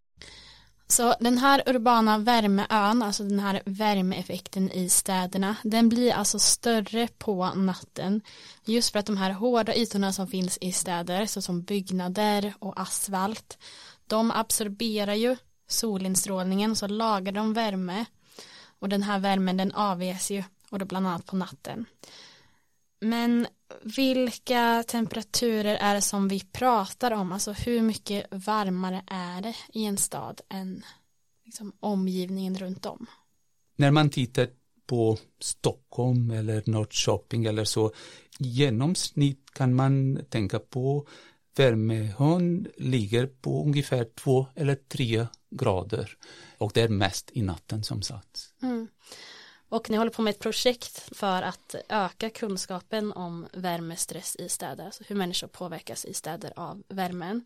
Så 0.89 1.15
den 1.21 1.39
här 1.39 1.63
urbana 1.67 2.19
värmeön, 2.19 3.03
alltså 3.03 3.23
den 3.25 3.39
här 3.39 3.63
värmeeffekten 3.67 4.73
i 4.73 4.89
städerna, 4.89 5.57
den 5.63 5.89
blir 5.89 6.13
alltså 6.13 6.39
större 6.39 7.09
på 7.19 7.55
natten. 7.55 8.21
Just 8.65 8.93
för 8.93 8.99
att 8.99 9.07
de 9.07 9.17
här 9.17 9.31
hårda 9.31 9.75
ytorna 9.75 10.13
som 10.13 10.29
finns 10.29 10.59
i 10.61 10.73
städer, 10.73 11.27
såsom 11.27 11.63
byggnader 11.63 12.55
och 12.59 12.81
asfalt, 12.81 13.59
de 14.07 14.31
absorberar 14.31 15.15
ju 15.15 15.37
solinstrålningen, 15.69 16.77
så 16.77 16.87
lagar 16.87 17.33
de 17.33 17.53
värme. 17.53 18.05
Och 18.79 18.89
den 18.89 19.03
här 19.03 19.19
värmen 19.19 19.57
den 19.57 19.73
avges 19.73 20.31
ju, 20.31 20.45
och 20.71 20.79
då 20.79 20.85
bland 20.85 21.07
annat 21.07 21.27
på 21.27 21.37
natten. 21.37 21.87
Men 23.01 23.47
vilka 23.83 24.85
temperaturer 24.89 25.75
är 25.75 25.95
det 25.95 26.01
som 26.01 26.29
vi 26.29 26.41
pratar 26.41 27.11
om? 27.11 27.33
Alltså 27.33 27.53
hur 27.53 27.83
mycket 27.83 28.27
varmare 28.31 29.05
är 29.07 29.43
det 29.43 29.57
i 29.73 29.85
en 29.85 29.97
stad 29.97 30.41
än 30.49 30.83
liksom, 31.45 31.73
omgivningen 31.81 32.59
runt 32.59 32.87
om? 32.87 33.07
När 33.77 33.91
man 33.91 34.11
tittar 34.11 34.49
på 34.87 35.19
Stockholm 35.41 36.31
eller 36.31 36.63
Norrköping 36.67 37.45
eller 37.45 37.65
så 37.65 37.93
genomsnitt 38.39 39.51
kan 39.53 39.75
man 39.75 40.25
tänka 40.29 40.59
på 40.59 41.07
värmehön 41.57 42.67
ligger 42.77 43.27
på 43.27 43.65
ungefär 43.65 44.05
två 44.05 44.47
eller 44.55 44.75
tre 44.75 45.27
grader 45.51 46.17
och 46.59 46.71
det 46.75 46.83
är 46.83 46.89
mest 46.89 47.31
i 47.33 47.43
natten 47.43 47.85
som 47.85 48.03
sagt. 48.03 48.55
Mm. 48.63 48.89
Och 49.69 49.91
ni 49.91 49.97
håller 49.97 50.11
på 50.11 50.23
med 50.23 50.31
ett 50.31 50.39
projekt 50.39 51.17
för 51.17 51.43
att 51.43 51.75
öka 51.89 52.31
kunskapen 52.31 53.13
om 53.13 53.47
värmestress 53.53 54.37
i 54.37 54.49
städer, 54.49 54.85
alltså 54.85 55.05
hur 55.07 55.17
människor 55.17 55.49
påverkas 55.49 56.05
i 56.05 56.15
städer 56.15 56.53
av 56.57 56.83
värmen. 56.89 57.45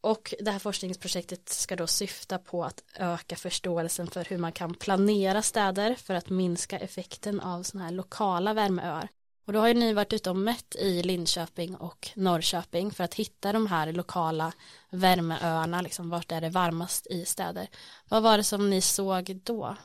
Och 0.00 0.34
det 0.40 0.50
här 0.50 0.58
forskningsprojektet 0.58 1.48
ska 1.48 1.76
då 1.76 1.86
syfta 1.86 2.38
på 2.38 2.64
att 2.64 2.82
öka 2.94 3.36
förståelsen 3.36 4.06
för 4.06 4.24
hur 4.24 4.38
man 4.38 4.52
kan 4.52 4.74
planera 4.74 5.42
städer 5.42 5.94
för 5.94 6.14
att 6.14 6.30
minska 6.30 6.78
effekten 6.78 7.40
av 7.40 7.62
sådana 7.62 7.84
här 7.84 7.92
lokala 7.92 8.54
värmeöar. 8.54 9.08
Och 9.46 9.52
då 9.52 9.60
har 9.60 9.68
ju 9.68 9.74
ni 9.74 9.92
varit 9.92 10.12
ute 10.12 10.30
och 10.30 10.36
mätt 10.36 10.76
i 10.76 11.02
Linköping 11.02 11.76
och 11.76 12.08
Norrköping 12.14 12.90
för 12.90 13.04
att 13.04 13.14
hitta 13.14 13.52
de 13.52 13.66
här 13.66 13.92
lokala 13.92 14.52
värmeöarna, 14.90 15.80
liksom 15.80 16.10
vart 16.10 16.32
är 16.32 16.40
det 16.40 16.50
varmast 16.50 17.06
i 17.06 17.24
städer. 17.24 17.68
Vad 18.08 18.22
var 18.22 18.36
det 18.36 18.44
som 18.44 18.70
ni 18.70 18.80
såg 18.80 19.40
då? 19.44 19.76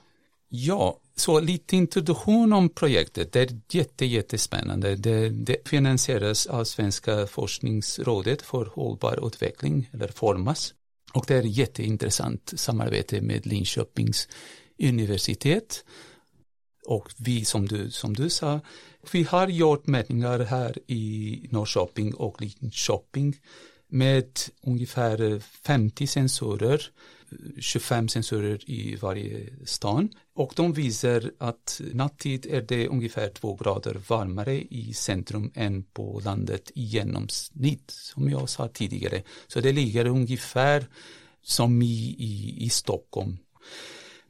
Ja, 0.55 0.99
så 1.15 1.39
lite 1.39 1.75
introduktion 1.75 2.53
om 2.53 2.69
projektet. 2.69 3.31
Det 3.31 3.41
är 3.41 3.59
jätte, 3.69 4.05
jättespännande. 4.05 4.95
Det, 4.95 5.29
det 5.29 5.67
finansieras 5.67 6.47
av 6.47 6.63
Svenska 6.63 7.27
forskningsrådet 7.27 8.41
för 8.41 8.65
hållbar 8.65 9.27
utveckling, 9.27 9.89
eller 9.93 10.07
Formas. 10.07 10.73
Och 11.13 11.25
det 11.27 11.35
är 11.35 11.41
jätteintressant 11.41 12.53
samarbete 12.55 13.21
med 13.21 13.45
Linköpings 13.45 14.27
universitet. 14.79 15.85
Och 16.87 17.09
vi, 17.17 17.45
som 17.45 17.67
du, 17.67 17.91
som 17.91 18.13
du 18.13 18.29
sa, 18.29 18.59
vi 19.11 19.23
har 19.23 19.47
gjort 19.47 19.87
mätningar 19.87 20.39
här 20.39 20.77
i 20.87 21.47
Norrköping 21.51 22.13
och 22.13 22.41
Linköping 22.41 23.35
med 23.87 24.39
ungefär 24.61 25.39
50 25.39 26.07
sensorer 26.07 26.91
25 27.59 28.07
sensorer 28.07 28.69
i 28.69 28.95
varje 28.95 29.49
stan 29.65 30.09
och 30.35 30.53
de 30.55 30.73
visar 30.73 31.31
att 31.37 31.81
nattid 31.93 32.45
är 32.45 32.61
det 32.61 32.87
ungefär 32.87 33.29
två 33.29 33.55
grader 33.55 34.01
varmare 34.07 34.61
i 34.61 34.93
centrum 34.93 35.51
än 35.55 35.83
på 35.83 36.21
landet 36.25 36.71
i 36.75 36.83
genomsnitt 36.83 37.91
som 37.91 38.29
jag 38.29 38.49
sa 38.49 38.67
tidigare. 38.67 39.23
Så 39.47 39.59
det 39.59 39.71
ligger 39.71 40.05
ungefär 40.05 40.87
som 41.41 41.81
i, 41.81 42.15
i, 42.17 42.65
i 42.65 42.69
Stockholm. 42.69 43.37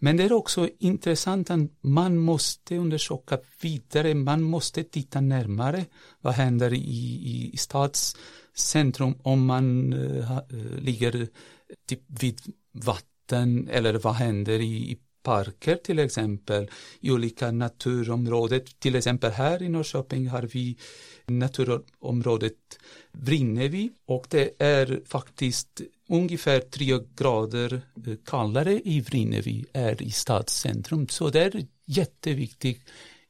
Men 0.04 0.18
det 0.18 0.24
är 0.24 0.34
också 0.34 0.70
intressant 0.80 1.50
att 1.50 1.60
man 1.82 2.18
måste 2.18 2.78
undersöka 2.78 3.38
vidare, 3.62 4.14
man 4.14 4.42
måste 4.42 4.84
titta 4.84 5.22
närmare 5.22 5.86
vad 6.22 6.34
händer 6.34 6.74
i, 6.74 6.78
i, 6.78 7.50
i 7.54 7.58
stadscentrum 7.58 9.16
om 9.24 9.46
man 9.46 9.94
uh, 9.94 10.40
ligger 10.80 11.28
typ 11.88 12.02
vid 12.08 12.42
vatten 12.74 13.70
eller 13.72 13.94
vad 13.94 14.14
händer 14.14 14.62
i 14.62 14.98
parker 15.24 15.76
till 15.76 16.00
exempel, 16.00 16.70
i 17.00 17.12
olika 17.12 17.52
naturområden. 17.52 18.62
Till 18.80 18.96
exempel 18.96 19.32
här 19.32 19.64
i 19.64 19.70
Norrköping 19.70 20.28
har 20.28 20.42
vi 20.42 20.78
naturområdet 21.28 22.80
Vrinnevi 23.12 23.92
och 24.06 24.28
det 24.30 24.52
är 24.60 25.02
faktiskt 25.06 25.82
ungefär 26.10 26.60
tre 26.60 27.00
grader 27.16 27.82
eh, 28.08 28.14
kallare 28.26 28.82
i 28.86 29.02
Vrinnevi 29.02 29.66
är 29.74 30.02
i 30.02 30.12
stadscentrum. 30.12 31.08
Så 31.08 31.30
det 31.30 31.42
är 31.42 31.66
jätteviktigt 31.86 32.82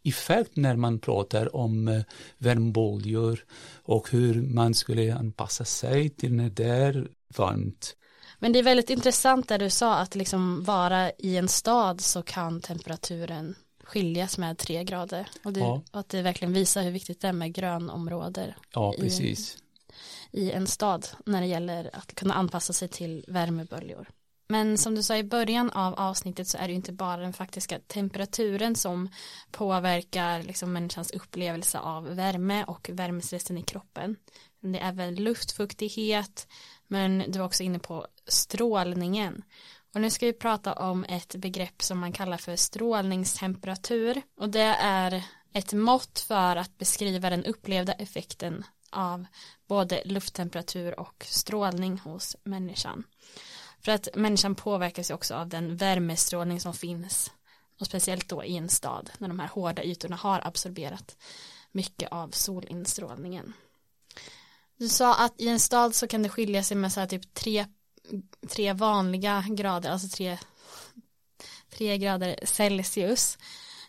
effekt 0.03 0.55
när 0.55 0.75
man 0.75 0.99
pratar 0.99 1.55
om 1.55 1.87
eh, 1.87 2.01
värmeböljor 2.37 3.45
och 3.83 4.11
hur 4.11 4.41
man 4.41 4.73
skulle 4.73 5.15
anpassa 5.15 5.65
sig 5.65 6.09
till 6.09 6.33
när 6.33 6.49
det 6.49 6.65
är 6.67 7.07
varmt. 7.37 7.95
Men 8.43 8.53
det 8.53 8.59
är 8.59 8.63
väldigt 8.63 8.89
intressant 8.89 9.47
där 9.47 9.59
du 9.59 9.69
sa 9.69 9.95
att 9.95 10.15
liksom 10.15 10.63
vara 10.63 11.11
i 11.11 11.37
en 11.37 11.47
stad 11.47 12.01
så 12.01 12.23
kan 12.23 12.61
temperaturen 12.61 13.55
skiljas 13.83 14.37
med 14.37 14.57
tre 14.57 14.83
grader 14.83 15.27
och, 15.43 15.53
det, 15.53 15.59
ja. 15.59 15.81
och 15.91 15.99
att 15.99 16.09
det 16.09 16.21
verkligen 16.21 16.53
visar 16.53 16.83
hur 16.83 16.91
viktigt 16.91 17.21
det 17.21 17.27
är 17.27 17.33
med 17.33 17.53
grönområden 17.53 18.51
ja, 18.73 18.93
precis. 18.99 19.57
I, 20.31 20.41
i 20.41 20.51
en 20.51 20.67
stad 20.67 21.07
när 21.25 21.41
det 21.41 21.47
gäller 21.47 21.89
att 21.93 22.15
kunna 22.15 22.33
anpassa 22.33 22.73
sig 22.73 22.87
till 22.87 23.25
värmeböljor. 23.27 24.09
Men 24.47 24.77
som 24.77 24.95
du 24.95 25.03
sa 25.03 25.17
i 25.17 25.23
början 25.23 25.69
av 25.69 25.93
avsnittet 25.93 26.47
så 26.47 26.57
är 26.57 26.61
det 26.61 26.69
ju 26.69 26.75
inte 26.75 26.93
bara 26.93 27.21
den 27.21 27.33
faktiska 27.33 27.79
temperaturen 27.79 28.75
som 28.75 29.09
påverkar 29.51 30.43
liksom 30.43 30.73
människans 30.73 31.11
upplevelse 31.11 31.79
av 31.79 32.15
värme 32.15 32.63
och 32.63 32.89
värmestressen 32.93 33.57
i 33.57 33.63
kroppen. 33.63 34.15
Det 34.59 34.79
är 34.79 34.89
även 34.89 35.15
luftfuktighet, 35.15 36.47
men 36.93 37.23
du 37.27 37.39
var 37.39 37.45
också 37.45 37.63
inne 37.63 37.79
på 37.79 38.07
strålningen. 38.27 39.43
Och 39.93 40.01
nu 40.01 40.09
ska 40.09 40.25
vi 40.25 40.33
prata 40.33 40.73
om 40.73 41.03
ett 41.03 41.35
begrepp 41.35 41.81
som 41.81 41.99
man 41.99 42.11
kallar 42.11 42.37
för 42.37 42.55
strålningstemperatur. 42.55 44.21
Och 44.37 44.49
det 44.49 44.75
är 44.79 45.23
ett 45.53 45.73
mått 45.73 46.19
för 46.19 46.55
att 46.55 46.77
beskriva 46.77 47.29
den 47.29 47.45
upplevda 47.45 47.93
effekten 47.93 48.63
av 48.89 49.25
både 49.67 50.01
lufttemperatur 50.05 50.99
och 50.99 51.25
strålning 51.27 51.99
hos 51.99 52.35
människan. 52.43 53.03
För 53.79 53.91
att 53.91 54.07
människan 54.15 54.55
påverkas 54.55 55.09
också 55.09 55.35
av 55.35 55.47
den 55.47 55.77
värmestrålning 55.77 56.59
som 56.59 56.73
finns 56.73 57.31
och 57.79 57.85
speciellt 57.85 58.29
då 58.29 58.43
i 58.43 58.57
en 58.57 58.69
stad 58.69 59.11
när 59.17 59.27
de 59.27 59.39
här 59.39 59.47
hårda 59.47 59.83
ytorna 59.83 60.15
har 60.15 60.47
absorberat 60.47 61.17
mycket 61.71 62.11
av 62.11 62.29
solinstrålningen. 62.29 63.53
Du 64.77 64.89
sa 64.89 65.15
att 65.15 65.41
i 65.41 65.47
en 65.47 65.59
stad 65.59 65.95
så 65.95 66.07
kan 66.07 66.23
det 66.23 66.29
skilja 66.29 66.63
sig 66.63 66.77
med 66.77 66.91
så 66.91 66.99
här 66.99 67.07
typ 67.07 67.33
tre, 67.33 67.65
tre 68.49 68.73
vanliga 68.73 69.45
grader, 69.49 69.89
alltså 69.89 70.07
tre, 70.07 70.37
tre 71.77 71.97
grader 71.97 72.39
Celsius. 72.43 73.37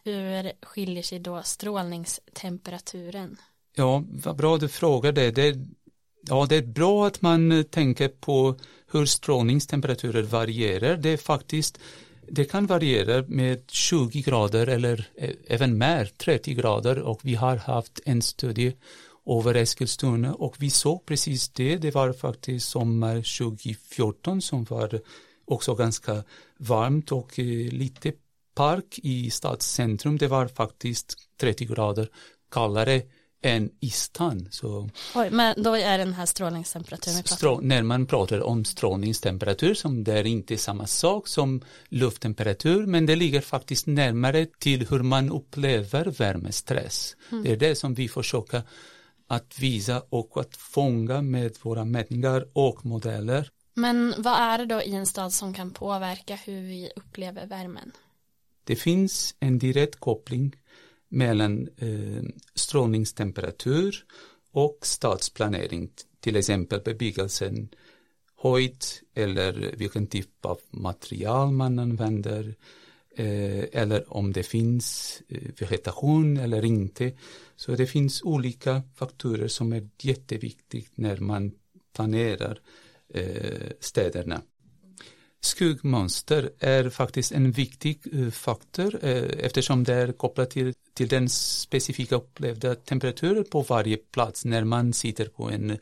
Hur 0.05 0.53
skiljer 0.63 1.03
sig 1.03 1.19
då 1.19 1.43
strålningstemperaturen? 1.43 3.37
Ja, 3.77 4.05
vad 4.09 4.37
bra 4.37 4.57
du 4.57 4.69
frågar 4.69 5.13
det. 5.13 5.31
det. 5.31 5.57
Ja, 6.21 6.47
det 6.49 6.57
är 6.57 6.63
bra 6.63 7.07
att 7.07 7.23
man 7.23 7.53
eh, 7.53 7.63
tänker 7.63 8.09
på 8.09 8.57
hur 8.93 9.07
strålningstemperaturer 9.07 10.23
varierar. 10.23 10.97
Det 10.97 11.09
är 11.09 11.17
faktiskt 11.17 11.79
det 12.29 12.45
kan 12.45 12.67
variera 12.67 13.25
med 13.29 13.71
20 13.71 14.23
grader 14.23 14.67
eller 14.67 15.09
eh, 15.17 15.31
även 15.47 15.79
mer, 15.79 16.11
30 16.17 16.55
grader 16.55 16.99
och 16.99 17.21
vi 17.23 17.35
har 17.35 17.57
haft 17.57 18.01
en 18.05 18.23
studie 18.23 18.73
över 19.27 19.55
Eskilstuna 19.55 20.35
och 20.35 20.57
vi 20.59 20.71
såg 20.71 21.07
precis 21.07 21.49
det. 21.49 21.77
Det 21.77 21.95
var 21.95 22.13
faktiskt 22.13 22.69
sommar 22.69 23.15
2014 23.15 24.43
som 24.43 24.65
var 24.65 25.01
också 25.45 25.75
ganska 25.75 26.25
varmt 26.59 27.13
och 27.13 27.39
eh, 27.39 27.73
lite 27.73 28.13
park 28.55 28.99
i 29.03 29.31
stadscentrum. 29.31 30.19
Det 30.19 30.29
var 30.29 30.49
faktiskt 30.49 31.15
30 31.41 31.65
grader 31.65 32.09
kallare 32.51 33.03
än 33.45 33.71
i 33.81 33.91
stan. 33.91 34.49
Så 34.51 34.91
Oj, 35.15 35.31
men 35.31 35.63
då 35.63 35.77
är 35.77 35.99
den 35.99 36.13
här 36.13 36.27
strålningstemperaturen 36.27 37.25
Strå, 37.25 37.61
När 37.61 37.83
man 37.83 38.07
pratar 38.07 38.41
om 38.43 38.65
strålningstemperatur 38.65 39.75
som 39.75 40.05
det 40.05 40.19
är 40.19 40.27
inte 40.27 40.57
samma 40.57 40.87
sak 40.87 41.29
som 41.29 41.61
lufttemperatur 41.89 42.87
men 42.87 43.07
det 43.07 43.17
ligger 43.17 43.41
faktiskt 43.41 43.87
närmare 43.87 44.47
till 44.59 44.87
hur 44.89 45.03
man 45.03 45.31
upplever 45.31 46.05
värmestress. 46.05 47.17
Mm. 47.33 47.45
Det 47.45 47.53
är 47.53 47.57
det 47.57 47.75
som 47.75 47.95
vi 47.95 48.09
försöker 48.09 48.63
att 49.27 49.59
visa 49.59 50.03
och 50.09 50.41
att 50.41 50.57
fånga 50.57 51.23
med 51.23 51.57
våra 51.63 51.85
mätningar 51.85 52.49
och 52.53 52.87
modeller. 52.87 53.51
Men 53.75 54.15
vad 54.19 54.35
är 54.35 54.59
det 54.59 54.67
då 54.67 54.83
i 54.83 54.95
en 54.95 55.07
stad 55.07 55.33
som 55.33 55.55
kan 55.55 55.71
påverka 55.71 56.37
hur 56.37 56.63
vi 56.63 56.91
upplever 56.97 57.47
värmen? 57.47 57.93
Det 58.65 58.77
finns 58.77 59.35
en 59.41 59.59
direkt 59.59 60.01
koppling 60.01 60.57
mellan 61.09 61.69
eh, 61.77 62.25
strålningstemperatur 62.55 64.05
och 64.53 64.79
stadsplanering, 64.83 65.91
till 66.21 66.37
exempel 66.37 66.81
bebyggelsen, 66.81 67.69
höjd 68.43 68.85
eller 69.15 69.75
vilken 69.77 70.07
typ 70.07 70.45
av 70.45 70.59
material 70.71 71.53
man 71.53 71.79
använder 71.79 72.55
Eh, 73.17 73.65
eller 73.73 74.13
om 74.13 74.33
det 74.33 74.43
finns 74.43 75.21
eh, 75.29 75.39
vegetation 75.59 76.37
eller 76.37 76.65
inte. 76.65 77.13
Så 77.57 77.75
det 77.75 77.87
finns 77.87 78.23
olika 78.23 78.83
faktorer 78.95 79.49
som 79.49 79.73
är 79.73 79.89
jätteviktigt 80.01 80.93
när 80.95 81.17
man 81.17 81.53
planerar 81.97 82.61
eh, 83.15 83.71
städerna. 83.81 84.43
Skuggmönster 85.41 86.51
är 86.59 86.91
faktiskt 86.91 87.33
en 87.33 87.53
viktig 87.53 88.03
faktor 88.33 89.05
eftersom 89.05 89.85
det 89.85 89.95
är 89.95 90.13
kopplat 90.13 90.51
till, 90.51 90.75
till 90.95 91.09
den 91.09 91.29
specifika 91.29 92.17
upplevda 92.17 92.75
temperaturen 92.75 93.45
på 93.45 93.63
varje 93.63 93.97
plats 93.97 94.45
när 94.45 94.65
man 94.65 94.93
sitter 94.93 95.25
på 95.27 95.51
en 95.51 95.79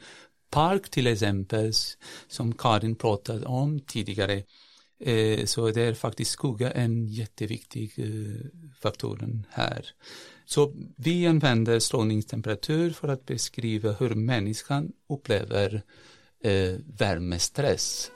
park 0.51 0.91
till 0.91 1.07
exempel 1.07 1.73
som 2.29 2.53
Karin 2.53 2.95
pratade 2.95 3.47
om 3.47 3.81
tidigare. 3.81 4.43
Eh, 5.05 5.45
så 5.45 5.71
det 5.71 5.83
är 5.83 5.95
faktiskt 5.95 6.31
skugga 6.31 6.71
en 6.71 7.07
jätteviktig 7.07 7.93
eh, 7.97 8.47
faktor 8.81 9.43
här. 9.51 9.87
Så 10.45 10.73
vi 10.97 11.27
använder 11.27 11.79
strålningstemperatur 11.79 12.91
för 12.91 13.09
att 13.09 13.27
beskriva 13.27 13.93
hur 13.93 14.15
människan 14.15 14.93
upplever 15.09 15.83
eh, 16.45 16.75
värmestress. 16.99 18.11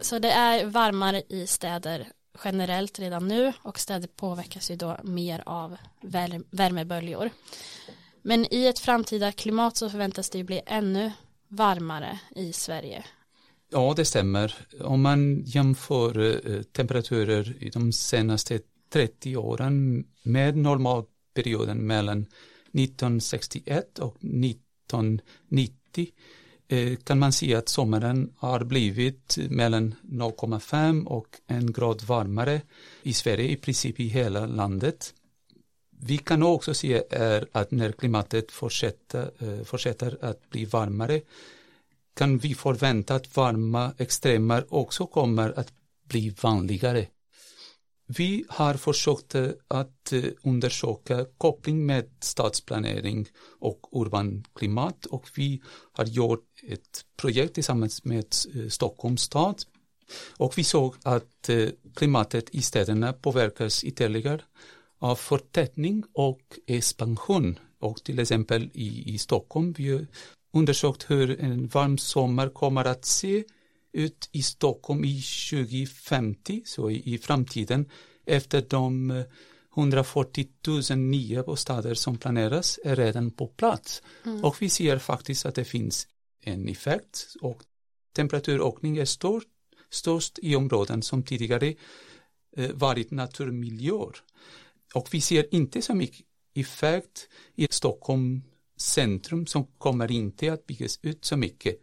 Så 0.00 0.18
det 0.18 0.30
är 0.30 0.66
varmare 0.66 1.22
i 1.28 1.46
städer 1.46 2.06
generellt 2.44 2.98
redan 2.98 3.28
nu 3.28 3.52
och 3.62 3.78
städer 3.78 4.08
påverkas 4.08 4.70
ju 4.70 4.76
då 4.76 4.96
mer 5.02 5.42
av 5.46 5.76
värmeböljor. 6.50 7.30
Men 8.22 8.54
i 8.54 8.66
ett 8.66 8.78
framtida 8.78 9.32
klimat 9.32 9.76
så 9.76 9.90
förväntas 9.90 10.30
det 10.30 10.38
ju 10.38 10.44
bli 10.44 10.60
ännu 10.66 11.12
varmare 11.48 12.18
i 12.36 12.52
Sverige. 12.52 13.04
Ja, 13.70 13.94
det 13.96 14.04
stämmer. 14.04 14.54
Om 14.80 15.02
man 15.02 15.42
jämför 15.44 16.18
eh, 16.50 16.62
temperaturer 16.62 17.56
i 17.60 17.70
de 17.70 17.92
senaste 17.92 18.60
30 18.92 19.36
åren 19.36 20.04
med 20.22 20.56
normalperioden 20.56 21.86
mellan 21.86 22.26
1961 22.72 23.98
och 23.98 24.16
1990 24.16 26.12
Eh, 26.68 26.96
kan 26.96 27.18
man 27.18 27.32
se 27.32 27.54
att 27.54 27.68
sommaren 27.68 28.32
har 28.36 28.64
blivit 28.64 29.38
mellan 29.50 29.94
0,5 30.02 31.06
och 31.06 31.26
en 31.46 31.72
grad 31.72 32.02
varmare 32.02 32.60
i 33.02 33.12
Sverige, 33.12 33.48
i 33.48 33.56
princip 33.56 34.00
i 34.00 34.08
hela 34.08 34.46
landet. 34.46 35.14
Vi 36.00 36.18
kan 36.18 36.42
också 36.42 36.74
se 36.74 37.02
är 37.10 37.46
att 37.52 37.70
när 37.70 37.92
klimatet 37.92 38.52
fortsätter, 38.52 39.30
eh, 39.38 39.64
fortsätter 39.64 40.18
att 40.20 40.50
bli 40.50 40.64
varmare 40.64 41.20
kan 42.14 42.38
vi 42.38 42.54
förvänta 42.54 43.14
att 43.14 43.36
varma 43.36 43.92
extremer 43.98 44.74
också 44.74 45.06
kommer 45.06 45.58
att 45.58 45.72
bli 46.08 46.34
vanligare. 46.42 47.06
Vi 48.06 48.44
har 48.48 48.74
försökt 48.74 49.34
eh, 49.34 49.48
att 49.68 50.12
eh, 50.12 50.24
undersöka 50.42 51.26
koppling 51.38 51.86
med 51.86 52.10
stadsplanering 52.20 53.28
och 53.60 54.00
urban 54.00 54.44
klimat 54.54 55.06
och 55.06 55.28
vi 55.36 55.62
har 55.92 56.04
gjort 56.04 56.44
ett 56.68 57.04
projekt 57.16 57.54
tillsammans 57.54 58.04
med 58.04 58.34
eh, 58.54 58.68
Stockholms 58.68 59.22
stad. 59.22 59.62
Och 60.36 60.58
vi 60.58 60.64
såg 60.64 60.94
att 61.02 61.50
klimatet 61.94 62.54
i 62.54 62.62
städerna 62.62 63.12
påverkas 63.12 63.84
ytterligare 63.84 64.40
av 64.98 65.16
förtätning 65.16 66.04
och 66.12 66.40
expansion. 66.66 67.58
Och 67.80 68.04
till 68.04 68.18
exempel 68.18 68.70
i, 68.74 69.14
i 69.14 69.18
Stockholm 69.18 69.74
vi 69.78 70.06
undersökt 70.52 71.10
hur 71.10 71.40
en 71.40 71.66
varm 71.66 71.98
sommar 71.98 72.48
kommer 72.48 72.84
att 72.84 73.04
se 73.04 73.44
ut 73.96 74.28
i 74.32 74.42
Stockholm 74.42 75.04
i 75.04 75.22
2050, 75.50 76.62
så 76.64 76.90
i, 76.90 77.14
i 77.14 77.18
framtiden, 77.18 77.90
efter 78.26 78.64
de 78.68 79.24
140 79.76 80.48
000 80.90 80.98
nya 80.98 81.42
bostäder 81.42 81.94
som 81.94 82.18
planeras 82.18 82.78
är 82.84 82.96
redan 82.96 83.30
på 83.30 83.46
plats. 83.46 84.02
Mm. 84.24 84.44
Och 84.44 84.62
vi 84.62 84.68
ser 84.68 84.98
faktiskt 84.98 85.46
att 85.46 85.54
det 85.54 85.64
finns 85.64 86.08
en 86.42 86.68
effekt 86.68 87.26
och 87.40 87.62
temperaturökning 88.16 88.96
är 88.96 89.04
stor, 89.04 89.42
störst 89.90 90.38
i 90.42 90.56
områden 90.56 91.02
som 91.02 91.22
tidigare 91.22 91.74
eh, 92.56 92.70
varit 92.70 93.10
naturmiljöer. 93.10 94.16
Och 94.94 95.08
vi 95.14 95.20
ser 95.20 95.54
inte 95.54 95.82
så 95.82 95.94
mycket 95.94 96.26
effekt 96.54 97.28
i 97.54 97.66
Stockholm 97.70 98.42
centrum 98.76 99.46
som 99.46 99.66
kommer 99.78 100.10
inte 100.10 100.52
att 100.52 100.66
byggas 100.66 100.98
ut 101.02 101.24
så 101.24 101.36
mycket. 101.36 101.80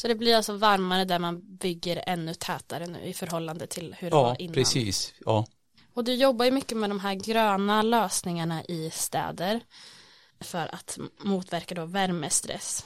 Så 0.00 0.08
det 0.08 0.14
blir 0.14 0.36
alltså 0.36 0.52
varmare 0.52 1.04
där 1.04 1.18
man 1.18 1.56
bygger 1.56 2.04
ännu 2.06 2.34
tätare 2.34 2.86
nu 2.86 3.04
i 3.04 3.12
förhållande 3.12 3.66
till 3.66 3.96
hur 3.98 4.10
det 4.10 4.16
ja, 4.16 4.22
var 4.22 4.42
innan. 4.42 4.54
Precis, 4.54 5.14
ja, 5.26 5.46
Och 5.94 6.04
du 6.04 6.14
jobbar 6.14 6.44
ju 6.44 6.50
mycket 6.50 6.78
med 6.78 6.90
de 6.90 7.00
här 7.00 7.14
gröna 7.14 7.82
lösningarna 7.82 8.64
i 8.64 8.90
städer 8.90 9.60
för 10.40 10.74
att 10.74 10.98
motverka 11.24 11.74
då 11.74 11.84
värmestress. 11.84 12.84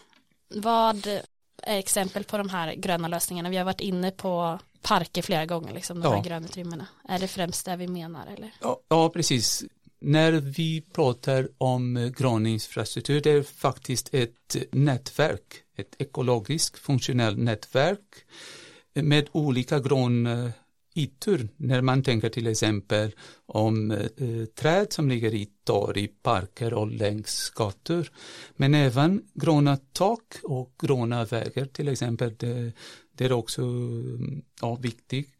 Vad 0.48 1.06
är 1.62 1.78
exempel 1.78 2.24
på 2.24 2.38
de 2.38 2.48
här 2.48 2.74
gröna 2.74 3.08
lösningarna? 3.08 3.48
Vi 3.48 3.56
har 3.56 3.64
varit 3.64 3.80
inne 3.80 4.10
på 4.10 4.58
parker 4.82 5.22
flera 5.22 5.46
gånger, 5.46 5.74
liksom, 5.74 6.00
de 6.00 6.08
ja. 6.08 6.16
här 6.16 6.24
grönutrymmena. 6.24 6.86
Är 7.08 7.18
det 7.18 7.28
främst 7.28 7.66
det 7.66 7.76
vi 7.76 7.88
menar? 7.88 8.26
Eller? 8.26 8.50
Ja, 8.60 8.80
ja, 8.88 9.08
precis. 9.08 9.64
När 10.06 10.32
vi 10.32 10.80
pratar 10.80 11.48
om 11.58 12.12
grön 12.16 12.46
infrastruktur, 12.46 13.20
det 13.20 13.30
är 13.30 13.42
faktiskt 13.42 14.14
ett 14.14 14.56
nätverk, 14.72 15.54
ett 15.76 15.94
ekologiskt 15.98 16.78
funktionellt 16.78 17.38
nätverk 17.38 18.00
med 18.94 19.28
olika 19.32 19.80
gröna 19.80 20.52
ytor. 20.94 21.48
När 21.56 21.80
man 21.80 22.02
tänker 22.02 22.28
till 22.28 22.46
exempel 22.46 23.12
om 23.46 23.90
eh, 23.90 24.44
träd 24.54 24.92
som 24.92 25.08
ligger 25.08 25.34
i 25.34 25.48
torg, 25.64 26.08
parker 26.08 26.74
och 26.74 26.90
längs 26.90 27.50
gator. 27.50 28.10
Men 28.56 28.74
även 28.74 29.22
gröna 29.34 29.76
tak 29.92 30.34
och 30.42 30.74
gröna 30.82 31.24
vägar 31.24 31.64
till 31.64 31.88
exempel, 31.88 32.34
det, 32.38 32.72
det 33.12 33.24
är 33.24 33.32
också 33.32 33.62
ja, 34.60 34.74
viktigt. 34.74 35.30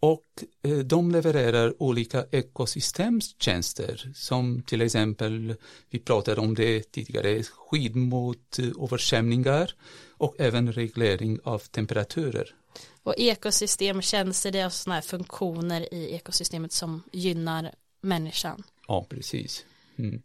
Och 0.00 0.44
eh, 0.62 0.78
de 0.78 1.10
levererar 1.10 1.82
olika 1.82 2.24
ekosystemstjänster 2.30 4.12
som 4.14 4.62
till 4.62 4.82
exempel, 4.82 5.54
vi 5.90 5.98
pratade 5.98 6.40
om 6.40 6.54
det 6.54 6.92
tidigare, 6.92 7.42
skydd 7.42 7.96
mot 7.96 8.58
eh, 8.58 8.66
översvämningar 8.84 9.74
och 10.10 10.34
även 10.38 10.72
reglering 10.72 11.38
av 11.44 11.58
temperaturer. 11.58 12.54
Och 13.02 13.14
ekosystemtjänster, 13.18 14.50
det 14.50 14.60
är 14.60 14.68
sådana 14.68 14.94
här 14.94 15.02
funktioner 15.02 15.94
i 15.94 16.14
ekosystemet 16.14 16.72
som 16.72 17.02
gynnar 17.12 17.74
människan. 18.00 18.62
Ja, 18.88 19.06
precis. 19.08 19.64
Mm. 19.96 20.22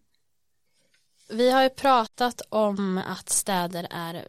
Vi 1.30 1.52
har 1.52 1.64
ju 1.64 1.70
pratat 1.70 2.42
om 2.50 2.98
att 2.98 3.30
städer 3.30 3.88
är 3.90 4.28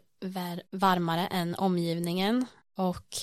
varmare 0.71 1.27
än 1.27 1.55
omgivningen 1.55 2.47
och 2.77 3.17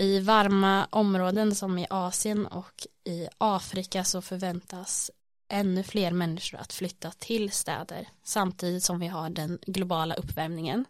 i 0.00 0.20
varma 0.20 0.86
områden 0.90 1.54
som 1.54 1.78
i 1.78 1.86
Asien 1.90 2.46
och 2.46 2.86
i 3.04 3.28
Afrika 3.38 4.04
så 4.04 4.22
förväntas 4.22 5.10
ännu 5.48 5.82
fler 5.82 6.10
människor 6.10 6.58
att 6.58 6.72
flytta 6.72 7.10
till 7.10 7.50
städer 7.50 8.08
samtidigt 8.22 8.82
som 8.82 9.00
vi 9.00 9.06
har 9.06 9.30
den 9.30 9.58
globala 9.66 10.14
uppvärmningen. 10.14 10.84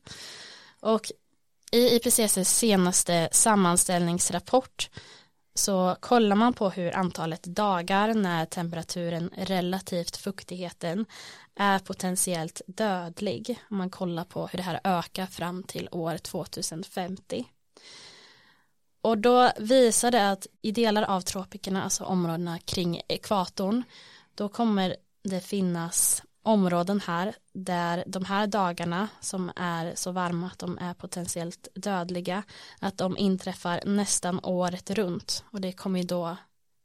Och 0.80 1.10
i 1.72 1.96
IPCCs 1.96 2.58
senaste 2.58 3.28
sammanställningsrapport 3.32 4.90
så 5.54 5.96
kollar 6.00 6.36
man 6.36 6.52
på 6.52 6.70
hur 6.70 6.96
antalet 6.96 7.42
dagar 7.42 8.14
när 8.14 8.46
temperaturen 8.46 9.30
relativt 9.36 10.16
fuktigheten 10.16 11.06
är 11.54 11.78
potentiellt 11.78 12.62
dödlig. 12.66 13.60
Man 13.68 13.90
kollar 13.90 14.24
på 14.24 14.46
hur 14.46 14.56
det 14.56 14.62
här 14.62 14.80
ökar 14.84 15.26
fram 15.26 15.62
till 15.62 15.88
år 15.92 16.18
2050. 16.18 17.46
Och 19.02 19.18
då 19.18 19.52
visar 19.58 20.10
det 20.10 20.30
att 20.30 20.46
i 20.62 20.72
delar 20.72 21.02
av 21.02 21.20
tropikerna, 21.20 21.84
alltså 21.84 22.04
områdena 22.04 22.58
kring 22.58 23.00
ekvatorn, 23.08 23.82
då 24.34 24.48
kommer 24.48 24.96
det 25.22 25.40
finnas 25.40 26.22
områden 26.42 27.00
här 27.00 27.34
där 27.52 28.04
de 28.06 28.24
här 28.24 28.46
dagarna 28.46 29.08
som 29.20 29.52
är 29.56 29.94
så 29.94 30.12
varma 30.12 30.46
att 30.46 30.58
de 30.58 30.78
är 30.78 30.94
potentiellt 30.94 31.68
dödliga 31.74 32.42
att 32.80 32.98
de 32.98 33.18
inträffar 33.18 33.82
nästan 33.86 34.40
året 34.42 34.90
runt. 34.90 35.44
Och 35.50 35.60
det 35.60 35.72
kommer 35.72 35.98
ju 36.00 36.06
då 36.06 36.36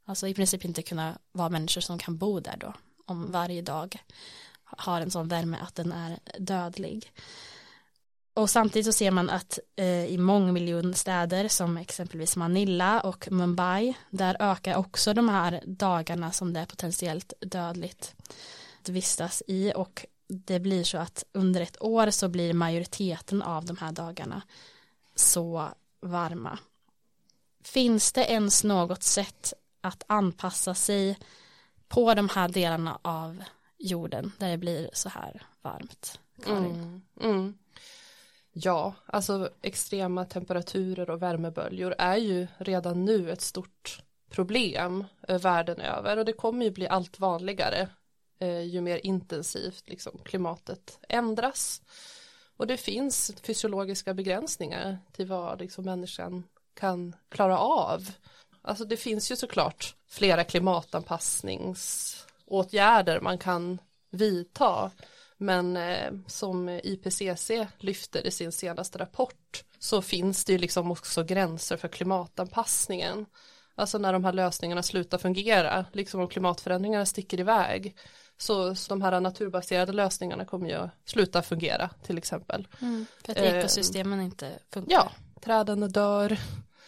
alltså 0.06 0.28
i 0.28 0.34
princip 0.34 0.64
inte 0.64 0.82
kunna 0.82 1.18
vara 1.32 1.48
människor 1.48 1.80
som 1.80 1.98
kan 1.98 2.18
bo 2.18 2.40
där 2.40 2.56
då 2.56 2.72
om 3.06 3.32
varje 3.32 3.62
dag 3.62 3.96
har 4.64 5.00
en 5.00 5.10
sån 5.10 5.28
värme 5.28 5.56
att 5.62 5.74
den 5.74 5.92
är 5.92 6.18
dödlig. 6.38 7.12
Och 8.36 8.50
samtidigt 8.50 8.86
så 8.86 8.92
ser 8.92 9.10
man 9.10 9.30
att 9.30 9.58
eh, 9.76 10.04
i 10.04 10.18
mångmiljonstäder 10.18 11.48
som 11.48 11.76
exempelvis 11.76 12.36
Manila 12.36 13.00
och 13.00 13.32
Mumbai 13.32 13.94
där 14.10 14.36
ökar 14.40 14.76
också 14.76 15.14
de 15.14 15.28
här 15.28 15.62
dagarna 15.66 16.32
som 16.32 16.52
det 16.52 16.60
är 16.60 16.66
potentiellt 16.66 17.32
dödligt 17.40 18.14
att 18.82 18.88
vistas 18.88 19.42
i 19.46 19.72
och 19.76 20.06
det 20.28 20.60
blir 20.60 20.84
så 20.84 20.98
att 20.98 21.24
under 21.32 21.60
ett 21.60 21.82
år 21.82 22.10
så 22.10 22.28
blir 22.28 22.52
majoriteten 22.52 23.42
av 23.42 23.64
de 23.64 23.76
här 23.76 23.92
dagarna 23.92 24.42
så 25.14 25.68
varma. 26.00 26.58
Finns 27.64 28.12
det 28.12 28.24
ens 28.24 28.64
något 28.64 29.02
sätt 29.02 29.52
att 29.80 30.02
anpassa 30.06 30.74
sig 30.74 31.18
på 31.88 32.14
de 32.14 32.28
här 32.28 32.48
delarna 32.48 32.98
av 33.02 33.44
jorden 33.78 34.32
där 34.38 34.50
det 34.50 34.58
blir 34.58 34.90
så 34.92 35.08
här 35.08 35.42
varmt? 35.62 36.20
Mm, 36.46 37.02
mm. 37.20 37.58
Ja, 38.58 38.94
alltså 39.06 39.50
extrema 39.62 40.24
temperaturer 40.24 41.10
och 41.10 41.22
värmeböljor 41.22 41.94
är 41.98 42.16
ju 42.16 42.46
redan 42.58 43.04
nu 43.04 43.30
ett 43.30 43.40
stort 43.40 44.02
problem 44.30 45.04
eh, 45.28 45.40
världen 45.40 45.80
över 45.80 46.16
och 46.16 46.24
det 46.24 46.32
kommer 46.32 46.64
ju 46.64 46.70
bli 46.70 46.88
allt 46.88 47.20
vanligare 47.20 47.88
eh, 48.38 48.60
ju 48.60 48.80
mer 48.80 49.06
intensivt 49.06 49.88
liksom, 49.88 50.18
klimatet 50.24 50.98
ändras. 51.08 51.82
Och 52.56 52.66
det 52.66 52.76
finns 52.76 53.32
fysiologiska 53.42 54.14
begränsningar 54.14 54.98
till 55.12 55.26
vad 55.26 55.60
liksom, 55.60 55.84
människan 55.84 56.44
kan 56.74 57.16
klara 57.28 57.58
av. 57.58 58.10
Alltså 58.62 58.84
det 58.84 58.96
finns 58.96 59.32
ju 59.32 59.36
såklart 59.36 59.94
flera 60.06 60.44
klimatanpassningsåtgärder 60.44 63.20
man 63.20 63.38
kan 63.38 63.78
vidta. 64.10 64.90
Men 65.36 65.76
eh, 65.76 66.12
som 66.26 66.68
IPCC 66.68 67.50
lyfter 67.78 68.26
i 68.26 68.30
sin 68.30 68.52
senaste 68.52 68.98
rapport 68.98 69.64
så 69.78 70.02
finns 70.02 70.44
det 70.44 70.52
ju 70.52 70.58
liksom 70.58 70.90
också 70.90 71.24
gränser 71.24 71.76
för 71.76 71.88
klimatanpassningen. 71.88 73.26
Alltså 73.74 73.98
när 73.98 74.12
de 74.12 74.24
här 74.24 74.32
lösningarna 74.32 74.82
slutar 74.82 75.18
fungera, 75.18 75.84
liksom 75.92 76.20
om 76.20 76.28
klimatförändringarna 76.28 77.06
sticker 77.06 77.40
iväg. 77.40 77.96
Så, 78.38 78.74
så 78.74 78.88
de 78.88 79.02
här 79.02 79.20
naturbaserade 79.20 79.92
lösningarna 79.92 80.44
kommer 80.44 80.68
ju 80.68 80.88
sluta 81.04 81.42
fungera 81.42 81.90
till 82.02 82.18
exempel. 82.18 82.68
Mm, 82.80 83.06
för 83.24 83.32
att 83.32 83.38
ekosystemen 83.38 84.18
eh, 84.18 84.24
inte 84.24 84.58
funkar. 84.72 84.92
Ja, 84.92 85.12
träden 85.40 85.92
dör. 85.92 86.38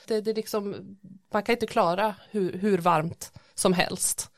Det, 0.07 0.21
det 0.21 0.33
liksom, 0.33 0.97
man 1.33 1.43
kan 1.43 1.53
inte 1.53 1.67
klara 1.67 2.15
hur, 2.31 2.53
hur 2.53 2.79
varmt 2.79 3.33
som 3.55 3.73
helst. 3.73 4.31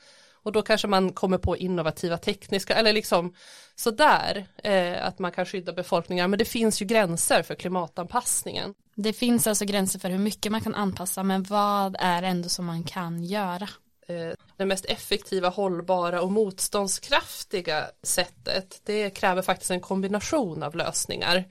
Och 0.43 0.53
då 0.53 0.63
kanske 0.63 0.89
man 0.89 1.13
kommer 1.13 1.39
på 1.39 1.57
innovativa 1.57 2.19
tekniska, 2.19 2.75
eller 2.75 2.93
liksom 2.93 3.35
sådär, 3.77 4.47
eh, 4.65 5.07
att 5.07 5.19
man 5.19 5.33
kan 5.33 5.47
skydda 5.47 5.73
befolkningar, 5.73 6.29
men 6.29 6.39
det 6.39 6.45
finns 6.45 6.83
ju 6.83 6.87
gränser 6.87 7.43
för 7.43 7.55
klimatanpassningen. 7.55 8.75
Det 8.95 9.13
finns 9.13 9.47
alltså 9.47 9.65
gränser 9.65 9.99
för 9.99 10.11
hur 10.11 10.19
mycket 10.19 10.53
man 10.53 10.61
kan 10.61 10.75
anpassa, 10.75 11.23
men 11.23 11.43
vad 11.43 11.97
är 11.99 12.23
ändå 12.23 12.49
som 12.49 12.67
man 12.67 12.85
kan 12.85 13.25
göra? 13.25 13.69
Eh, 14.09 14.35
det 14.57 14.67
mest 14.67 14.85
effektiva, 14.85 15.49
hållbara 15.49 16.23
och 16.23 16.33
motståndskraftiga 16.33 17.85
sättet, 18.03 18.81
det 18.85 19.11
kräver 19.11 19.43
faktiskt 19.43 19.71
en 19.71 19.81
kombination 19.81 20.63
av 20.63 20.77
lösningar. 20.77 21.45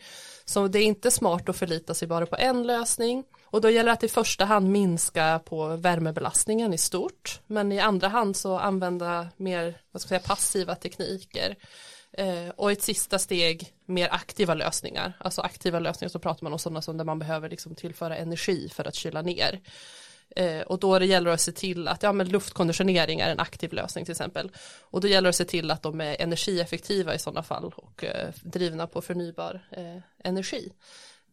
Så 0.46 0.68
det 0.68 0.80
är 0.80 0.84
inte 0.84 1.12
smart 1.12 1.50
att 1.50 1.58
förlita 1.58 1.94
sig 1.94 2.08
bara 2.08 2.26
på 2.26 2.36
en 2.36 2.68
lösning 2.68 3.24
och 3.52 3.62
då 3.62 3.70
gäller 3.70 3.90
det 3.90 3.94
att 3.94 4.04
i 4.04 4.08
första 4.08 4.46
hand 4.46 4.70
minska 4.70 5.40
på 5.46 5.68
värmebelastningen 5.68 6.74
i 6.74 6.78
stort 6.78 7.42
men 7.48 7.72
i 7.72 7.80
andra 7.80 8.08
hand 8.08 8.38
så 8.38 8.58
använda 8.58 9.28
mer 9.38 9.82
vad 9.92 10.02
ska 10.02 10.16
jag 10.16 10.22
säga, 10.22 10.28
passiva 10.28 10.76
tekniker 10.76 11.56
eh, 12.12 12.50
och 12.56 12.72
ett 12.72 12.82
sista 12.82 13.20
steg 13.20 13.74
mer 13.86 14.10
aktiva 14.12 14.54
lösningar 14.54 15.14
alltså 15.20 15.42
aktiva 15.42 15.80
lösningar 15.80 16.10
så 16.10 16.20
pratar 16.20 16.44
man 16.44 16.54
om 16.54 16.60
sådana 16.60 16.82
som 16.82 16.98
där 16.98 17.06
man 17.06 17.20
behöver 17.20 17.50
liksom 17.50 17.76
tillföra 17.76 18.18
energi 18.18 18.70
för 18.70 18.88
att 18.88 18.96
kyla 18.96 19.22
ner 19.22 19.62
Eh, 20.36 20.62
och 20.62 20.80
då 20.80 21.00
det 21.00 21.06
gäller 21.06 21.32
att 21.32 21.42
se 21.42 21.52
till 21.52 21.88
att 21.88 22.04
ja, 22.04 22.14
men 22.14 22.30
luftkonditionering 22.30 23.20
är 23.20 23.30
en 23.30 23.40
aktiv 23.40 23.74
lösning 23.74 24.06
till 24.06 24.12
exempel. 24.12 24.52
Och 24.82 25.02
då 25.02 25.08
gäller 25.08 25.26
det 25.26 25.30
att 25.30 25.36
se 25.36 25.46
till 25.46 25.72
att 25.72 25.82
de 25.82 26.02
är 26.02 26.22
energieffektiva 26.22 27.16
i 27.16 27.20
sådana 27.20 27.44
fall 27.44 27.74
och 27.76 28.04
eh, 28.04 28.30
drivna 28.44 28.88
på 28.88 29.02
förnybar 29.02 29.62
eh, 29.72 29.98
energi. 30.24 30.72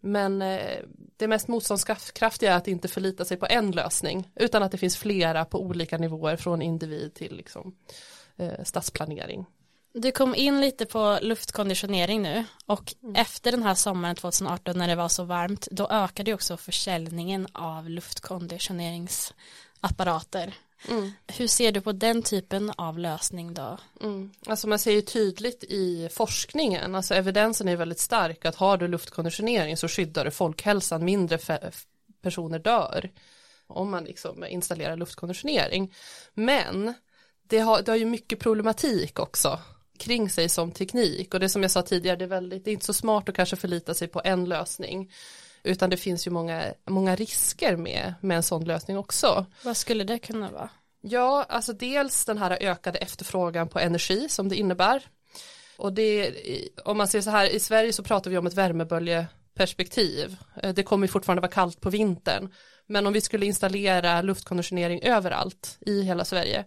Men 0.06 0.42
eh, 0.42 0.78
det 1.16 1.28
mest 1.28 1.48
motståndskraftiga 1.48 2.52
är 2.52 2.56
att 2.56 2.68
inte 2.68 2.88
förlita 2.88 3.24
sig 3.24 3.36
på 3.36 3.46
en 3.50 3.70
lösning 3.70 4.30
utan 4.34 4.62
att 4.62 4.72
det 4.72 4.78
finns 4.78 4.96
flera 4.96 5.44
på 5.44 5.62
olika 5.62 5.98
nivåer 5.98 6.36
från 6.36 6.62
individ 6.62 7.14
till 7.14 7.36
liksom, 7.36 7.76
eh, 8.36 8.64
stadsplanering. 8.64 9.46
Du 9.92 10.12
kom 10.12 10.34
in 10.34 10.60
lite 10.60 10.86
på 10.86 11.18
luftkonditionering 11.22 12.22
nu 12.22 12.44
och 12.66 12.94
mm. 13.02 13.14
efter 13.14 13.50
den 13.50 13.62
här 13.62 13.74
sommaren 13.74 14.16
2018 14.16 14.78
när 14.78 14.88
det 14.88 14.94
var 14.94 15.08
så 15.08 15.24
varmt 15.24 15.68
då 15.70 15.88
ökade 15.90 16.34
också 16.34 16.56
försäljningen 16.56 17.46
av 17.52 17.90
luftkonditioneringsapparater. 17.90 20.54
Mm. 20.88 21.10
Hur 21.26 21.46
ser 21.46 21.72
du 21.72 21.80
på 21.80 21.92
den 21.92 22.22
typen 22.22 22.72
av 22.76 22.98
lösning 22.98 23.54
då? 23.54 23.78
Mm. 24.00 24.30
Alltså 24.46 24.68
man 24.68 24.78
ser 24.78 24.92
ju 24.92 25.00
tydligt 25.00 25.64
i 25.64 26.08
forskningen, 26.12 26.94
alltså 26.94 27.14
evidensen 27.14 27.68
är 27.68 27.76
väldigt 27.76 27.98
stark 27.98 28.44
att 28.44 28.56
har 28.56 28.76
du 28.76 28.88
luftkonditionering 28.88 29.76
så 29.76 29.88
skyddar 29.88 30.24
du 30.24 30.30
folkhälsan, 30.30 31.04
mindre 31.04 31.38
personer 32.22 32.58
dör 32.58 33.10
om 33.66 33.90
man 33.90 34.04
liksom 34.04 34.44
installerar 34.44 34.96
luftkonditionering. 34.96 35.94
Men 36.34 36.94
det 37.42 37.58
har, 37.58 37.82
det 37.82 37.90
har 37.92 37.96
ju 37.96 38.04
mycket 38.04 38.38
problematik 38.38 39.18
också 39.18 39.60
kring 39.98 40.30
sig 40.30 40.48
som 40.48 40.72
teknik 40.72 41.34
och 41.34 41.40
det 41.40 41.48
som 41.48 41.62
jag 41.62 41.70
sa 41.70 41.82
tidigare 41.82 42.16
det 42.16 42.24
är, 42.24 42.28
väldigt, 42.28 42.64
det 42.64 42.70
är 42.70 42.72
inte 42.72 42.86
så 42.86 42.92
smart 42.92 43.28
att 43.28 43.34
kanske 43.34 43.56
förlita 43.56 43.94
sig 43.94 44.08
på 44.08 44.20
en 44.24 44.44
lösning 44.44 45.12
utan 45.66 45.90
det 45.90 45.96
finns 45.96 46.26
ju 46.26 46.30
många, 46.30 46.74
många 46.86 47.16
risker 47.16 47.76
med, 47.76 48.14
med 48.20 48.36
en 48.36 48.42
sån 48.42 48.64
lösning 48.64 48.98
också. 48.98 49.46
Vad 49.64 49.76
skulle 49.76 50.04
det 50.04 50.18
kunna 50.18 50.50
vara? 50.50 50.68
Ja, 51.00 51.46
alltså 51.48 51.72
dels 51.72 52.24
den 52.24 52.38
här 52.38 52.58
ökade 52.60 52.98
efterfrågan 52.98 53.68
på 53.68 53.78
energi 53.78 54.28
som 54.28 54.48
det 54.48 54.56
innebär 54.56 55.02
och 55.76 55.92
det, 55.92 56.34
om 56.84 56.98
man 56.98 57.08
ser 57.08 57.20
så 57.20 57.30
här, 57.30 57.48
i 57.48 57.60
Sverige 57.60 57.92
så 57.92 58.02
pratar 58.02 58.30
vi 58.30 58.38
om 58.38 58.46
ett 58.46 58.54
värmeböljeperspektiv. 58.54 60.36
Eh, 60.62 60.74
det 60.74 60.82
kommer 60.82 61.06
fortfarande 61.06 61.40
vara 61.40 61.52
kallt 61.52 61.80
på 61.80 61.90
vintern. 61.90 62.52
Men 62.86 63.06
om 63.06 63.12
vi 63.12 63.20
skulle 63.20 63.46
installera 63.46 64.22
luftkonditionering 64.22 65.02
överallt 65.02 65.78
i 65.80 66.02
hela 66.02 66.24
Sverige 66.24 66.64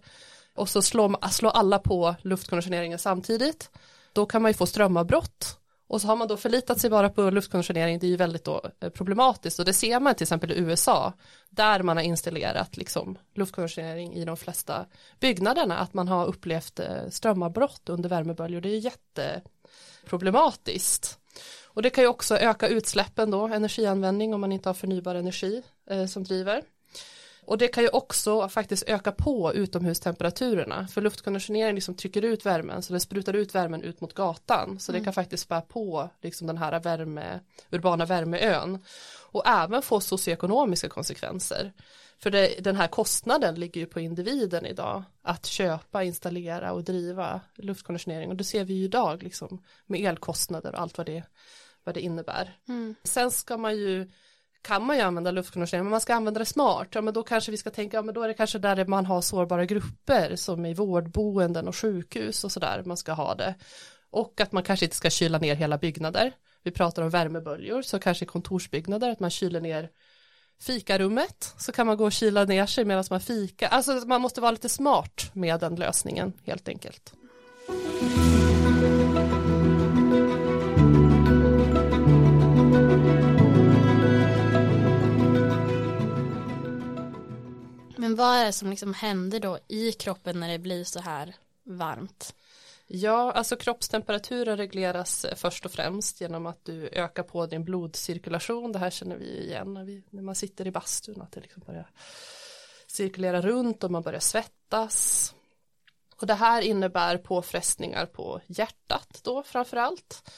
och 0.54 0.68
så 0.68 0.82
slår, 0.82 1.28
slår 1.28 1.50
alla 1.50 1.78
på 1.78 2.14
luftkonditioneringen 2.22 2.98
samtidigt 2.98 3.70
då 4.12 4.26
kan 4.26 4.42
man 4.42 4.50
ju 4.50 4.54
få 4.54 4.66
strömavbrott 4.66 5.59
och 5.90 6.00
så 6.00 6.06
har 6.06 6.16
man 6.16 6.28
då 6.28 6.36
förlitat 6.36 6.80
sig 6.80 6.90
bara 6.90 7.08
på 7.08 7.30
luftkonditionering 7.30 7.98
det 7.98 8.06
är 8.06 8.08
ju 8.08 8.16
väldigt 8.16 8.44
då 8.44 8.62
eh, 8.80 8.90
problematiskt. 8.90 9.58
Och 9.58 9.64
det 9.64 9.72
ser 9.72 10.00
man 10.00 10.14
till 10.14 10.24
exempel 10.24 10.52
i 10.52 10.58
USA 10.58 11.12
där 11.48 11.82
man 11.82 11.96
har 11.96 12.04
installerat 12.04 12.76
liksom 12.76 13.18
luftkonditionering 13.34 14.14
i 14.14 14.24
de 14.24 14.36
flesta 14.36 14.86
byggnaderna 15.20 15.78
att 15.78 15.94
man 15.94 16.08
har 16.08 16.26
upplevt 16.26 16.80
eh, 16.80 17.08
strömavbrott 17.10 17.88
under 17.88 18.08
värmeböljor. 18.08 18.60
Det 18.60 18.68
är 18.68 18.78
jätteproblematiskt. 18.78 21.18
Och 21.64 21.82
det 21.82 21.90
kan 21.90 22.04
ju 22.04 22.08
också 22.08 22.38
öka 22.38 22.68
utsläppen 22.68 23.30
då 23.30 23.46
energianvändning 23.46 24.34
om 24.34 24.40
man 24.40 24.52
inte 24.52 24.68
har 24.68 24.74
förnybar 24.74 25.14
energi 25.14 25.62
eh, 25.90 26.06
som 26.06 26.24
driver 26.24 26.62
och 27.50 27.58
det 27.58 27.68
kan 27.68 27.82
ju 27.82 27.88
också 27.88 28.48
faktiskt 28.48 28.88
öka 28.88 29.12
på 29.12 29.54
utomhustemperaturerna 29.54 30.88
för 30.88 31.00
luftkonditionering 31.00 31.74
liksom 31.74 31.94
trycker 31.94 32.22
ut 32.22 32.46
värmen 32.46 32.82
så 32.82 32.92
det 32.92 33.00
sprutar 33.00 33.36
ut 33.36 33.54
värmen 33.54 33.82
ut 33.82 34.00
mot 34.00 34.14
gatan 34.14 34.78
så 34.80 34.92
mm. 34.92 35.00
det 35.00 35.04
kan 35.04 35.12
faktiskt 35.12 35.42
spä 35.42 35.60
på 35.60 36.10
liksom 36.22 36.46
den 36.46 36.58
här 36.58 36.80
värme, 36.80 37.40
urbana 37.70 38.06
värmeön 38.06 38.78
och 39.32 39.46
även 39.46 39.82
få 39.82 40.00
socioekonomiska 40.00 40.88
konsekvenser. 40.88 41.72
För 42.18 42.30
det, 42.30 42.64
den 42.64 42.76
här 42.76 42.88
kostnaden 42.88 43.54
ligger 43.54 43.80
ju 43.80 43.86
på 43.86 44.00
individen 44.00 44.66
idag 44.66 45.02
att 45.22 45.46
köpa, 45.46 46.04
installera 46.04 46.72
och 46.72 46.84
driva 46.84 47.40
luftkonditionering 47.56 48.30
och 48.30 48.36
det 48.36 48.44
ser 48.44 48.64
vi 48.64 48.74
ju 48.74 48.84
idag 48.84 49.22
liksom 49.22 49.62
med 49.86 50.00
elkostnader 50.00 50.74
och 50.74 50.80
allt 50.80 50.98
vad 50.98 51.06
det, 51.06 51.22
vad 51.84 51.94
det 51.94 52.00
innebär. 52.00 52.58
Mm. 52.68 52.94
Sen 53.04 53.30
ska 53.30 53.56
man 53.56 53.76
ju 53.76 54.10
kan 54.62 54.86
man 54.86 54.96
ju 54.96 55.02
använda 55.02 55.30
luftkonditionering 55.30 55.84
men 55.84 55.90
man 55.90 56.00
ska 56.00 56.14
använda 56.14 56.38
det 56.38 56.44
smart. 56.44 56.88
Ja 56.90 57.00
men 57.00 57.14
då 57.14 57.22
kanske 57.22 57.50
vi 57.50 57.56
ska 57.56 57.70
tänka, 57.70 57.96
ja 57.96 58.02
men 58.02 58.14
då 58.14 58.22
är 58.22 58.28
det 58.28 58.34
kanske 58.34 58.58
där 58.58 58.84
man 58.84 59.06
har 59.06 59.20
sårbara 59.20 59.64
grupper 59.64 60.36
som 60.36 60.66
i 60.66 60.74
vårdboenden 60.74 61.68
och 61.68 61.76
sjukhus 61.76 62.44
och 62.44 62.52
sådär 62.52 62.82
man 62.86 62.96
ska 62.96 63.12
ha 63.12 63.34
det. 63.34 63.54
Och 64.10 64.40
att 64.40 64.52
man 64.52 64.62
kanske 64.62 64.86
inte 64.86 64.96
ska 64.96 65.10
kyla 65.10 65.38
ner 65.38 65.54
hela 65.54 65.78
byggnader. 65.78 66.32
Vi 66.62 66.70
pratar 66.70 67.02
om 67.02 67.10
värmeböljor 67.10 67.82
så 67.82 67.98
kanske 67.98 68.24
i 68.24 68.28
kontorsbyggnader 68.28 69.10
att 69.10 69.20
man 69.20 69.30
kyler 69.30 69.60
ner 69.60 69.90
fikarummet 70.60 71.54
så 71.58 71.72
kan 71.72 71.86
man 71.86 71.96
gå 71.96 72.04
och 72.04 72.12
kyla 72.12 72.44
ner 72.44 72.66
sig 72.66 72.84
medan 72.84 73.04
man 73.10 73.20
fika. 73.20 73.68
Alltså 73.68 73.92
man 73.92 74.20
måste 74.20 74.40
vara 74.40 74.50
lite 74.50 74.68
smart 74.68 75.30
med 75.32 75.60
den 75.60 75.74
lösningen 75.74 76.32
helt 76.44 76.68
enkelt. 76.68 77.14
Men 88.10 88.16
vad 88.16 88.36
är 88.36 88.44
det 88.44 88.52
som 88.52 88.70
liksom 88.70 88.94
händer 88.94 89.40
då 89.40 89.58
i 89.68 89.92
kroppen 89.92 90.40
när 90.40 90.48
det 90.48 90.58
blir 90.58 90.84
så 90.84 91.00
här 91.00 91.36
varmt? 91.64 92.34
Ja, 92.86 93.32
alltså 93.32 93.56
kroppstemperaturen 93.56 94.56
regleras 94.56 95.24
eh, 95.24 95.36
först 95.36 95.64
och 95.64 95.72
främst 95.72 96.20
genom 96.20 96.46
att 96.46 96.64
du 96.64 96.88
ökar 96.92 97.22
på 97.22 97.46
din 97.46 97.64
blodcirkulation. 97.64 98.72
Det 98.72 98.78
här 98.78 98.90
känner 98.90 99.16
vi 99.16 99.46
igen 99.46 99.74
när, 99.74 99.84
vi, 99.84 100.02
när 100.10 100.22
man 100.22 100.34
sitter 100.34 100.66
i 100.66 100.70
bastun, 100.70 101.22
att 101.22 101.32
det 101.32 101.40
liksom 101.40 101.62
börjar 101.66 101.90
cirkulera 102.86 103.40
runt 103.40 103.84
och 103.84 103.90
man 103.90 104.02
börjar 104.02 104.20
svettas. 104.20 105.34
Och 106.16 106.26
det 106.26 106.34
här 106.34 106.62
innebär 106.62 107.16
påfrestningar 107.16 108.06
på 108.06 108.40
hjärtat 108.46 109.20
då 109.22 109.42
framför 109.42 109.76
allt. 109.76 110.30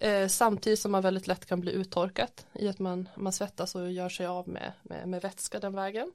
Eh, 0.00 0.28
samtidigt 0.28 0.78
som 0.78 0.92
man 0.92 1.02
väldigt 1.02 1.26
lätt 1.26 1.46
kan 1.46 1.60
bli 1.60 1.72
uttorkat 1.72 2.46
i 2.54 2.68
att 2.68 2.78
man, 2.78 3.08
man 3.16 3.32
svettas 3.32 3.74
och 3.74 3.92
gör 3.92 4.08
sig 4.08 4.26
av 4.26 4.48
med, 4.48 4.72
med, 4.82 5.08
med 5.08 5.22
vätska 5.22 5.60
den 5.60 5.74
vägen. 5.74 6.12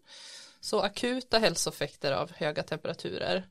Så 0.60 0.80
akuta 0.80 1.40
hälsoeffekter 1.40 2.12
av 2.12 2.32
höga 2.32 2.64
temperaturer 2.64 3.46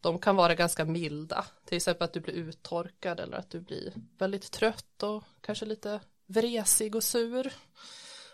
de 0.00 0.18
kan 0.18 0.36
vara 0.36 0.54
ganska 0.54 0.84
milda. 0.84 1.44
Till 1.64 1.76
exempel 1.76 2.04
att 2.04 2.12
du 2.12 2.20
blir 2.20 2.34
uttorkad 2.34 3.20
eller 3.20 3.36
att 3.36 3.50
du 3.50 3.60
blir 3.60 3.92
väldigt 4.18 4.52
trött 4.52 5.02
och 5.02 5.24
kanske 5.40 5.66
lite 5.66 6.00
vresig 6.26 6.94
och 6.94 7.04
sur. 7.04 7.52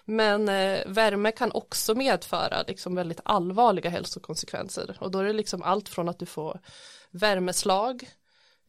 Men 0.05 0.49
eh, 0.49 0.87
värme 0.87 1.33
kan 1.33 1.53
också 1.53 1.95
medföra 1.95 2.63
liksom 2.63 2.95
väldigt 2.95 3.21
allvarliga 3.25 3.91
hälsokonsekvenser 3.91 4.97
och 5.01 5.11
då 5.11 5.19
är 5.19 5.25
det 5.25 5.33
liksom 5.33 5.63
allt 5.63 5.89
från 5.89 6.09
att 6.09 6.19
du 6.19 6.27
får 6.27 6.61
värmeslag, 7.11 8.09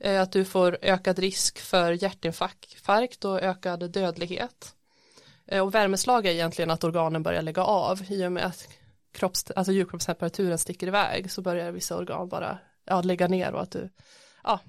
att 0.10 0.32
du 0.32 0.46
får 0.46 0.78
ökad 0.82 1.20
risk 1.20 1.60
för 1.60 1.92
hjärtinfarkt 1.92 3.26
och 3.26 3.42
ökad 3.42 3.92
dödlighet. 3.92 4.76
Eh, 5.48 5.62
och 5.64 5.76
värmeslag 5.76 6.26
är 6.26 6.32
egentligen 6.32 6.72
att 6.72 6.84
organen 6.84 7.24
börjar 7.24 7.42
lägga 7.42 7.64
av 7.64 8.12
i 8.12 8.26
och 8.28 8.32
med 8.32 8.46
att 8.46 8.68
kropps, 9.14 9.52
alltså 9.52 9.72
djurkroppstemperaturen 9.72 10.58
sticker 10.58 10.88
iväg 10.88 11.32
så 11.32 11.42
börjar 11.42 11.72
vissa 11.72 11.98
organ 11.98 12.30
bara 12.30 12.58
ja, 12.86 13.02
lägga 13.02 13.28
ner 13.28 13.54
och 13.54 13.62
att 13.62 13.72
du, 13.72 13.90
ja. 14.44 14.60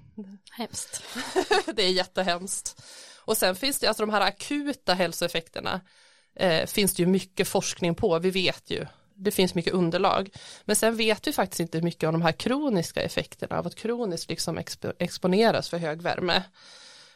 Hemskt. 0.50 1.02
det 1.74 1.82
är 1.82 1.92
jättehemskt. 1.92 2.82
Och 3.18 3.36
sen 3.36 3.56
finns 3.56 3.78
det, 3.78 3.86
alltså 3.86 4.02
de 4.06 4.10
här 4.10 4.20
akuta 4.20 4.94
hälsoeffekterna 4.94 5.80
eh, 6.36 6.66
finns 6.66 6.94
det 6.94 7.02
ju 7.02 7.06
mycket 7.06 7.48
forskning 7.48 7.94
på, 7.94 8.18
vi 8.18 8.30
vet 8.30 8.70
ju, 8.70 8.86
det 9.14 9.30
finns 9.30 9.54
mycket 9.54 9.72
underlag. 9.72 10.30
Men 10.64 10.76
sen 10.76 10.96
vet 10.96 11.26
vi 11.26 11.32
faktiskt 11.32 11.60
inte 11.60 11.82
mycket 11.82 12.06
om 12.06 12.12
de 12.12 12.22
här 12.22 12.32
kroniska 12.32 13.02
effekterna 13.02 13.58
av 13.58 13.66
att 13.66 13.74
kroniskt 13.74 14.30
liksom 14.30 14.58
expo 14.58 14.92
exponeras 14.98 15.68
för 15.68 15.78
hög 15.78 16.02
värme 16.02 16.42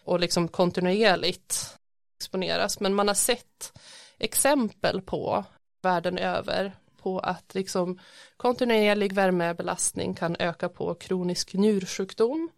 och 0.05 0.21
liksom 0.21 0.49
kontinuerligt 0.49 1.77
exponeras. 2.21 2.81
Men 2.81 2.95
man 2.95 3.09
har 3.09 3.15
sett 3.15 3.79
exempel 4.19 5.01
på 5.01 5.45
världen 5.83 6.19
över 6.19 6.77
på 7.03 7.19
att 7.19 7.55
liksom 7.55 7.99
kontinuerlig 8.37 9.13
värmebelastning 9.13 10.15
kan 10.15 10.37
öka 10.39 10.69
på 10.69 10.95
kronisk 10.95 11.55
njursjukdom 11.55 12.51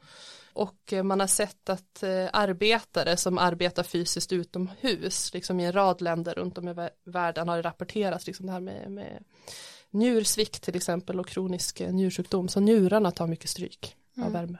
och 0.60 0.92
eh, 0.92 1.02
man 1.02 1.20
har 1.20 1.26
sett 1.26 1.68
att 1.68 2.02
eh, 2.02 2.28
arbetare 2.32 3.16
som 3.16 3.38
arbetar 3.38 3.82
fysiskt 3.82 4.32
utomhus, 4.32 5.34
liksom 5.34 5.60
i 5.60 5.64
en 5.64 5.72
rad 5.72 6.00
länder 6.00 6.34
runt 6.34 6.58
om 6.58 6.68
i 6.68 6.88
världen 7.04 7.48
har 7.48 7.56
det 7.56 7.62
rapporterats 7.62 8.26
liksom 8.26 8.46
det 8.46 8.52
här 8.52 8.60
med, 8.60 8.90
med 8.90 9.24
njursvikt 9.90 10.62
till 10.62 10.76
exempel 10.76 11.20
och 11.20 11.28
kronisk 11.28 11.80
eh, 11.80 11.92
njursjukdom, 11.92 12.48
så 12.48 12.60
njurarna 12.60 13.10
tar 13.10 13.26
mycket 13.26 13.50
stryk 13.50 13.96
mm. 14.16 14.26
av 14.26 14.32
värme. 14.32 14.58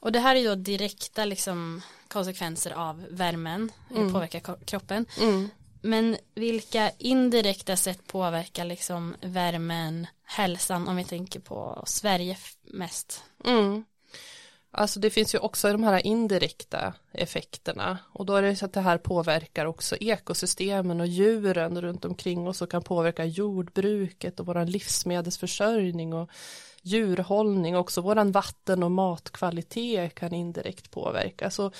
Och 0.00 0.12
det 0.12 0.18
här 0.18 0.36
är 0.36 0.40
ju 0.40 0.48
då 0.48 0.54
direkta 0.54 1.24
liksom 1.24 1.82
konsekvenser 2.08 2.70
av 2.70 3.06
värmen, 3.10 3.72
mm. 3.90 4.12
påverkar 4.12 4.64
kroppen. 4.64 5.06
Mm. 5.20 5.48
Men 5.82 6.16
vilka 6.34 6.90
indirekta 6.98 7.76
sätt 7.76 8.06
påverkar 8.06 8.64
liksom 8.64 9.16
värmen, 9.20 10.06
hälsan 10.24 10.88
om 10.88 10.96
vi 10.96 11.04
tänker 11.04 11.40
på 11.40 11.82
Sverige 11.86 12.36
mest? 12.62 13.24
Mm. 13.44 13.84
Alltså 14.72 15.00
det 15.00 15.10
finns 15.10 15.34
ju 15.34 15.38
också 15.38 15.72
de 15.72 15.82
här 15.82 16.06
indirekta 16.06 16.94
effekterna 17.12 17.98
och 18.12 18.26
då 18.26 18.34
är 18.34 18.42
det 18.42 18.56
så 18.56 18.64
att 18.64 18.72
det 18.72 18.80
här 18.80 18.98
påverkar 18.98 19.66
också 19.66 19.96
ekosystemen 19.96 21.00
och 21.00 21.06
djuren 21.06 21.80
runt 21.80 22.04
omkring 22.04 22.48
oss 22.48 22.62
och 22.62 22.70
kan 22.70 22.82
påverka 22.82 23.24
jordbruket 23.24 24.40
och 24.40 24.46
våran 24.46 24.70
livsmedelsförsörjning 24.70 26.14
och 26.14 26.30
djurhållning, 26.82 27.76
också 27.76 28.00
våran 28.00 28.32
vatten 28.32 28.82
och 28.82 28.90
matkvalitet 28.90 30.14
kan 30.14 30.34
indirekt 30.34 30.90
påverkas. 30.90 31.54
Så 31.54 31.72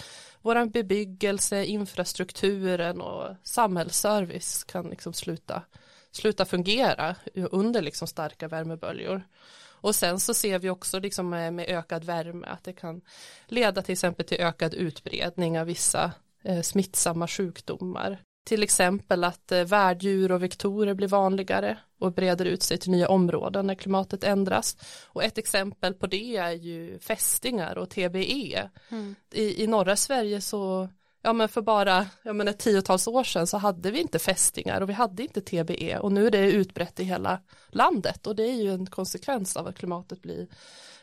våran 0.43 0.71
bebyggelse, 0.71 1.65
infrastrukturen 1.65 3.01
och 3.01 3.37
samhällsservice 3.43 4.65
kan 4.65 4.91
liksom 4.91 5.13
sluta, 5.13 5.63
sluta 6.13 6.45
fungera 6.45 7.17
under 7.35 7.83
liksom 7.83 8.09
starka 8.09 8.49
värmeböljor. 8.49 9.23
Och 9.81 9.95
sen 9.95 10.21
så 10.21 10.35
ser 10.35 10.59
vi 10.59 10.71
också 10.71 11.01
liksom 11.01 11.29
med, 11.29 11.55
med 11.55 11.69
ökad 11.69 12.05
värme 12.05 12.47
att 12.47 12.65
det 12.65 12.73
kan 12.73 13.01
leda 13.47 13.83
till 13.83 13.93
exempel 13.93 14.27
till 14.27 14.41
ökad 14.41 14.75
utbredning 14.75 15.61
av 15.61 15.67
vissa 15.67 16.13
eh, 16.45 16.61
smittsamma 16.61 17.29
sjukdomar. 17.29 18.23
Till 18.47 18.63
exempel 18.63 19.25
att 19.25 19.53
eh, 19.53 19.65
värddjur 19.65 20.33
och 20.33 20.43
vektorer 20.43 20.95
blir 20.95 21.09
vanligare 21.09 21.79
och 21.99 22.13
breder 22.13 22.45
ut 22.45 22.63
sig 22.63 22.79
till 22.79 22.91
nya 22.91 23.09
områden 23.09 23.67
när 23.67 23.75
klimatet 23.75 24.25
ändras. 24.25 24.77
Och 25.07 25.25
ett 25.25 25.39
exempel 25.39 25.95
på 25.95 26.07
det 26.07 26.37
är 26.37 26.53
ju 26.53 26.99
fästingar 26.99 27.79
och 27.79 27.91
TBE. 27.91 28.71
Mm. 28.89 29.15
I, 29.33 29.65
I 29.65 29.67
norra 29.67 29.97
Sverige 29.97 30.41
så 30.41 30.89
ja 31.23 31.33
men 31.33 31.49
för 31.49 31.63
bara 31.63 32.07
ja 32.23 32.33
men 32.33 32.49
ett 32.49 32.59
tiotals 32.59 33.07
år 33.07 33.25
sedan 33.25 33.47
så 33.47 33.57
hade 33.57 33.91
vi 33.91 34.01
inte 34.01 34.19
fästingar 34.19 34.81
och 34.81 34.89
vi 34.89 34.93
hade 34.93 35.23
inte 35.23 35.41
TBE 35.41 35.99
och 35.99 36.13
nu 36.13 36.27
är 36.27 36.31
det 36.31 36.53
utbrett 36.53 37.01
i 37.01 37.05
hela 37.05 37.41
landet 37.69 38.27
och 38.27 38.37
det 38.37 38.43
är 38.43 38.63
ju 38.63 38.73
en 38.73 38.87
konsekvens 38.87 39.57
av 39.57 39.67
att 39.67 39.79
klimatet 39.79 40.23
blir, 40.23 40.47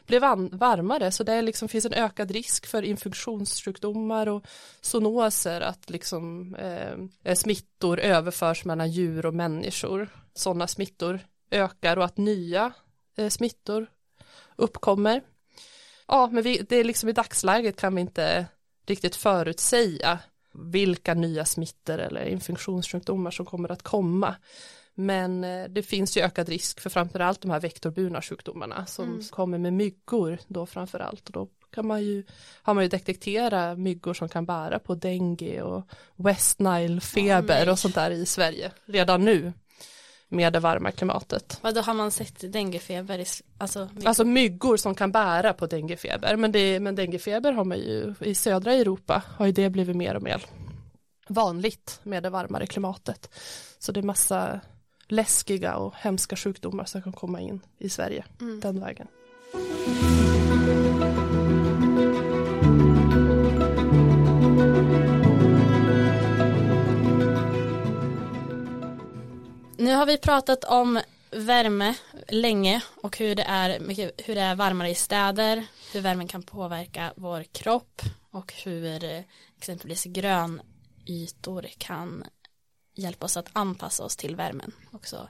blir 0.05 0.19
varmare. 0.57 1.11
Så 1.11 1.23
det 1.23 1.41
liksom 1.41 1.67
finns 1.67 1.85
en 1.85 1.93
ökad 1.93 2.31
risk 2.31 2.65
för 2.65 2.83
infektionssjukdomar 2.83 4.27
och 4.27 4.45
zoonoser 4.81 5.61
att 5.61 5.89
liksom 5.89 6.55
eh, 6.55 7.35
smittor 7.35 7.99
överförs 7.99 8.65
mellan 8.65 8.91
djur 8.91 9.25
och 9.25 9.33
människor. 9.33 10.09
Sådana 10.33 10.67
smittor 10.67 11.19
ökar 11.51 11.97
och 11.97 12.05
att 12.05 12.17
nya 12.17 12.73
eh, 13.17 13.29
smittor 13.29 13.87
uppkommer. 14.55 15.21
Ja 16.07 16.29
men 16.31 16.43
vi, 16.43 16.57
det 16.69 16.75
är 16.75 16.83
liksom 16.83 17.09
i 17.09 17.13
dagsläget 17.13 17.77
kan 17.77 17.95
vi 17.95 18.01
inte 18.01 18.45
riktigt 18.89 19.15
förutsäga 19.15 20.19
vilka 20.53 21.13
nya 21.13 21.45
smittor 21.45 21.97
eller 21.97 22.25
infektionssjukdomar 22.25 23.31
som 23.31 23.45
kommer 23.45 23.71
att 23.71 23.83
komma. 23.83 24.35
Men 24.95 25.43
eh, 25.43 25.65
det 25.69 25.83
finns 25.83 26.17
ju 26.17 26.21
ökad 26.21 26.49
risk 26.49 26.79
för 26.79 26.89
framförallt 26.89 27.41
de 27.41 27.51
här 27.51 27.59
vektorburna 27.59 28.21
sjukdomarna 28.21 28.85
som 28.85 29.05
mm. 29.05 29.21
kommer 29.23 29.57
med 29.57 29.73
myggor 29.73 30.39
då 30.47 30.65
framförallt 30.65 31.27
och 31.27 31.31
då 31.31 31.49
kan 31.71 31.87
man 31.87 32.03
ju, 32.03 32.23
har 32.61 32.73
man 32.73 32.83
ju 32.83 32.89
detektera 32.89 33.75
myggor 33.75 34.13
som 34.13 34.29
kan 34.29 34.45
bära 34.45 34.79
på 34.79 34.95
dengue 34.95 35.61
och 35.61 35.89
West 36.15 36.59
Nile 36.59 37.01
feber 37.01 37.65
oh, 37.65 37.71
och 37.71 37.79
sånt 37.79 37.95
där 37.95 38.11
i 38.11 38.25
Sverige 38.25 38.71
redan 38.85 39.25
nu 39.25 39.53
med 40.29 40.53
det 40.53 40.59
varma 40.59 40.91
klimatet. 40.91 41.59
Vad 41.61 41.75
då 41.75 41.81
har 41.81 41.93
man 41.93 42.11
sett 42.11 42.53
denguefeber? 42.53 43.25
Alltså, 43.57 43.89
myggor. 43.93 44.07
alltså 44.07 44.25
myggor 44.25 44.77
som 44.77 44.95
kan 44.95 45.11
bära 45.11 45.53
på 45.53 45.67
denguefeber 45.67 46.35
men, 46.35 46.51
det, 46.51 46.79
men 46.79 46.95
denguefeber 46.95 47.51
har 47.51 47.63
man 47.63 47.77
ju 47.77 48.13
i 48.21 48.35
södra 48.35 48.73
Europa 48.73 49.23
har 49.37 49.45
ju 49.45 49.51
det 49.51 49.69
blivit 49.69 49.95
mer 49.95 50.15
och 50.15 50.23
mer 50.23 50.45
vanligt 51.27 51.99
med 52.03 52.23
det 52.23 52.29
varmare 52.29 52.67
klimatet. 52.67 53.29
Så 53.79 53.91
det 53.91 53.99
är 53.99 54.03
massa 54.03 54.59
läskiga 55.07 55.75
och 55.75 55.93
hemska 55.95 56.35
sjukdomar 56.35 56.85
som 56.85 57.01
kan 57.01 57.13
komma 57.13 57.41
in 57.41 57.59
i 57.77 57.89
Sverige 57.89 58.25
mm. 58.41 58.59
den 58.59 58.79
vägen. 58.79 59.07
Nu 69.79 69.95
har 69.95 70.05
vi 70.05 70.17
pratat 70.17 70.63
om 70.63 71.01
värme 71.31 71.95
länge 72.27 72.81
och 73.01 73.17
hur 73.17 73.35
det 73.35 73.43
är, 73.43 73.79
hur 74.23 74.35
det 74.35 74.41
är 74.41 74.55
varmare 74.55 74.89
i 74.89 74.95
städer, 74.95 75.65
hur 75.93 76.01
värmen 76.01 76.27
kan 76.27 76.43
påverka 76.43 77.13
vår 77.15 77.43
kropp 77.43 78.01
och 78.31 78.53
hur 78.53 79.03
eh, 79.03 79.21
exempelvis 79.57 80.03
grönytor 80.03 81.67
kan 81.77 82.23
hjälpa 82.95 83.25
oss 83.25 83.37
att 83.37 83.49
anpassa 83.53 84.03
oss 84.03 84.15
till 84.15 84.35
värmen. 84.35 84.71
Också 84.91 85.29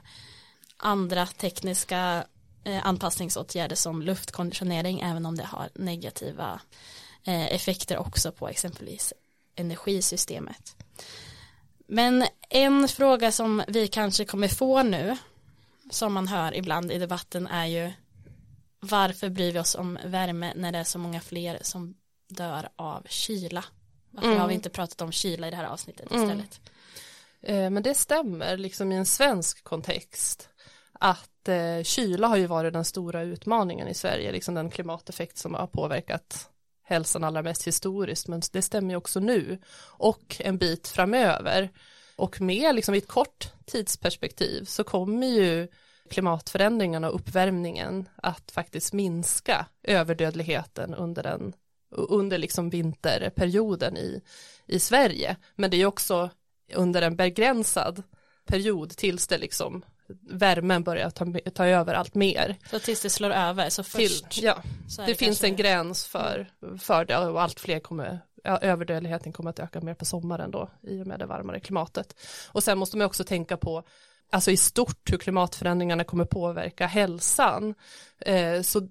andra 0.76 1.26
tekniska 1.26 2.24
eh, 2.64 2.86
anpassningsåtgärder 2.86 3.76
som 3.76 4.02
luftkonditionering 4.02 5.00
även 5.00 5.26
om 5.26 5.36
det 5.36 5.44
har 5.44 5.68
negativa 5.74 6.60
eh, 7.24 7.46
effekter 7.54 7.98
också 7.98 8.32
på 8.32 8.48
exempelvis 8.48 9.12
energisystemet. 9.54 10.76
Men 11.88 12.24
en 12.48 12.88
fråga 12.88 13.32
som 13.32 13.62
vi 13.68 13.88
kanske 13.88 14.24
kommer 14.24 14.48
få 14.48 14.82
nu 14.82 15.16
som 15.90 16.12
man 16.12 16.28
hör 16.28 16.54
ibland 16.54 16.92
i 16.92 16.98
debatten 16.98 17.46
är 17.46 17.66
ju 17.66 17.92
varför 18.80 19.28
bryr 19.28 19.52
vi 19.52 19.58
oss 19.58 19.74
om 19.74 19.98
värme 20.04 20.52
när 20.56 20.72
det 20.72 20.78
är 20.78 20.84
så 20.84 20.98
många 20.98 21.20
fler 21.20 21.58
som 21.62 21.94
dör 22.28 22.68
av 22.76 23.06
kyla? 23.08 23.64
Varför 24.10 24.28
mm. 24.28 24.40
har 24.40 24.48
vi 24.48 24.54
inte 24.54 24.70
pratat 24.70 25.00
om 25.00 25.12
kyla 25.12 25.48
i 25.48 25.50
det 25.50 25.56
här 25.56 25.64
avsnittet 25.64 26.12
mm. 26.12 26.22
istället? 26.22 26.60
Mm. 27.42 27.74
men 27.74 27.82
det 27.82 27.94
stämmer 27.94 28.56
liksom 28.56 28.92
i 28.92 28.96
en 28.96 29.06
svensk 29.06 29.64
kontext 29.64 30.48
att 30.92 31.38
att 31.48 31.48
eh, 31.48 31.82
kyla 31.82 32.28
har 32.28 32.36
ju 32.36 32.46
varit 32.46 32.72
den 32.72 32.84
stora 32.84 33.22
utmaningen 33.22 33.88
i 33.88 33.94
Sverige, 33.94 34.32
liksom 34.32 34.54
den 34.54 34.70
klimateffekt 34.70 35.38
som 35.38 35.54
har 35.54 35.66
påverkat 35.66 36.50
hälsan 36.88 37.24
allra 37.24 37.42
mest 37.42 37.66
historiskt, 37.66 38.28
men 38.28 38.42
det 38.52 38.62
stämmer 38.62 38.90
ju 38.90 38.96
också 38.96 39.20
nu 39.20 39.58
och 39.80 40.36
en 40.40 40.58
bit 40.58 40.88
framöver. 40.88 41.70
Och 42.16 42.40
med 42.40 42.74
liksom 42.74 42.94
i 42.94 42.98
ett 42.98 43.08
kort 43.08 43.52
tidsperspektiv 43.66 44.64
så 44.64 44.84
kommer 44.84 45.26
ju 45.26 45.68
klimatförändringarna 46.10 47.08
och 47.08 47.14
uppvärmningen 47.14 48.08
att 48.16 48.50
faktiskt 48.50 48.92
minska 48.92 49.66
överdödligheten 49.82 50.94
under 50.94 51.22
den 51.22 51.52
under 51.90 52.38
liksom 52.38 52.70
vinterperioden 52.70 53.96
i, 53.96 54.20
i 54.66 54.78
Sverige. 54.78 55.36
Men 55.54 55.70
det 55.70 55.76
är 55.76 55.86
också 55.86 56.30
under 56.74 57.02
en 57.02 57.16
begränsad 57.16 58.02
period 58.46 58.90
tills 58.90 59.26
det 59.26 59.38
liksom 59.38 59.84
värmen 60.30 60.82
börjar 60.82 61.10
ta, 61.10 61.26
ta 61.54 61.66
över 61.66 61.94
allt 61.94 62.14
mer. 62.14 62.56
Så 62.70 62.78
tills 62.78 63.00
det 63.00 63.10
slår 63.10 63.30
över, 63.30 63.70
så 63.70 63.82
först 63.82 64.30
Till, 64.30 64.44
ja, 64.44 64.62
det, 64.96 65.06
det 65.06 65.14
finns 65.14 65.44
en 65.44 65.56
gräns 65.56 66.06
för, 66.06 66.50
för 66.80 67.04
det 67.04 67.18
och 67.18 67.42
allt 67.42 67.60
fler 67.60 67.80
kommer, 67.80 68.20
överdödligheten 68.44 69.32
kommer 69.32 69.50
att 69.50 69.58
öka 69.58 69.80
mer 69.80 69.94
på 69.94 70.04
sommaren 70.04 70.50
då 70.50 70.70
i 70.82 71.02
och 71.02 71.06
med 71.06 71.18
det 71.18 71.26
varmare 71.26 71.60
klimatet. 71.60 72.14
Och 72.48 72.62
sen 72.62 72.78
måste 72.78 72.96
man 72.96 73.06
också 73.06 73.24
tänka 73.24 73.56
på 73.56 73.84
alltså 74.30 74.50
i 74.50 74.56
stort 74.56 75.12
hur 75.12 75.18
klimatförändringarna 75.18 76.04
kommer 76.04 76.24
påverka 76.24 76.86
hälsan. 76.86 77.74
Eh, 78.20 78.62
så 78.62 78.88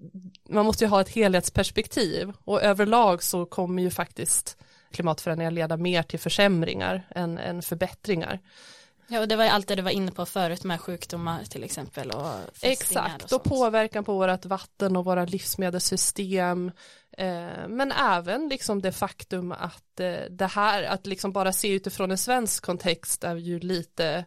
man 0.48 0.66
måste 0.66 0.84
ju 0.84 0.90
ha 0.90 1.00
ett 1.00 1.08
helhetsperspektiv 1.08 2.32
och 2.44 2.62
överlag 2.62 3.22
så 3.22 3.46
kommer 3.46 3.82
ju 3.82 3.90
faktiskt 3.90 4.56
klimatförändringar 4.92 5.50
leda 5.50 5.76
mer 5.76 6.02
till 6.02 6.18
försämringar 6.18 7.08
än, 7.10 7.38
än 7.38 7.62
förbättringar. 7.62 8.40
Ja, 9.10 9.20
och 9.20 9.28
det 9.28 9.36
var 9.36 9.44
ju 9.44 9.50
allt 9.50 9.68
det 9.68 9.74
du 9.74 9.82
var 9.82 9.90
inne 9.90 10.12
på 10.12 10.26
förut 10.26 10.64
med 10.64 10.80
sjukdomar 10.80 11.44
till 11.44 11.64
exempel. 11.64 12.10
Och 12.10 12.30
Exakt, 12.62 13.32
och, 13.32 13.40
och 13.40 13.44
påverkan 13.44 14.04
på 14.04 14.14
vårt 14.14 14.44
vatten 14.44 14.96
och 14.96 15.04
våra 15.04 15.24
livsmedelssystem. 15.24 16.72
Eh, 17.18 17.68
men 17.68 17.92
även 17.92 18.48
liksom 18.48 18.82
det 18.82 18.92
faktum 18.92 19.52
att 19.52 20.00
eh, 20.00 20.20
det 20.30 20.46
här, 20.46 20.82
att 20.82 21.06
liksom 21.06 21.32
bara 21.32 21.52
se 21.52 21.68
utifrån 21.68 22.10
en 22.10 22.18
svensk 22.18 22.64
kontext 22.64 23.24
är 23.24 23.36
ju 23.36 23.60
lite 23.60 24.24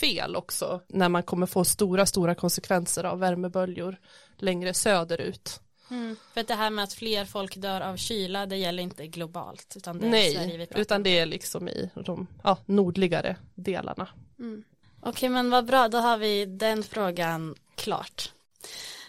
fel 0.00 0.36
också 0.36 0.80
när 0.88 1.08
man 1.08 1.22
kommer 1.22 1.46
få 1.46 1.64
stora, 1.64 2.06
stora 2.06 2.34
konsekvenser 2.34 3.04
av 3.04 3.18
värmeböljor 3.18 3.96
längre 4.36 4.74
söderut. 4.74 5.60
Mm. 5.90 6.16
För 6.32 6.40
att 6.40 6.48
det 6.48 6.54
här 6.54 6.70
med 6.70 6.82
att 6.84 6.92
fler 6.92 7.24
folk 7.24 7.56
dör 7.56 7.80
av 7.80 7.96
kyla 7.96 8.46
det 8.46 8.56
gäller 8.56 8.82
inte 8.82 9.06
globalt 9.06 9.74
utan 9.76 9.98
det 9.98 10.06
är 10.06 10.10
Nej, 10.10 10.34
Sverige 10.34 10.56
vi 10.56 10.66
pratar 10.66 10.80
utan 10.80 11.02
det 11.02 11.18
är 11.18 11.26
liksom 11.26 11.68
i 11.68 11.90
de 11.94 12.26
ja, 12.42 12.58
nordligare 12.66 13.36
delarna. 13.54 14.08
Mm. 14.38 14.64
Okej 15.00 15.10
okay, 15.10 15.28
men 15.28 15.50
vad 15.50 15.66
bra, 15.66 15.88
då 15.88 15.98
har 15.98 16.18
vi 16.18 16.46
den 16.46 16.82
frågan 16.82 17.54
klart. 17.74 18.32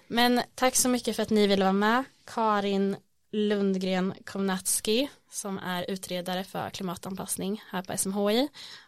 Men 0.08 0.42
tack 0.56 0.76
så 0.76 0.90
mycket 0.90 1.16
för 1.16 1.24
att 1.24 1.30
ni 1.30 1.48
ville 1.48 1.64
vara 1.64 1.74
med. 1.74 2.04
Karin 2.26 2.96
Lundgren 3.32 4.14
Komnatski 4.26 5.10
som 5.32 5.58
är 5.58 5.92
utredare 5.92 6.44
för 6.44 6.70
klimatanpassning 6.70 7.64
här 7.70 7.82
på 7.82 7.98
SMHI 7.98 8.48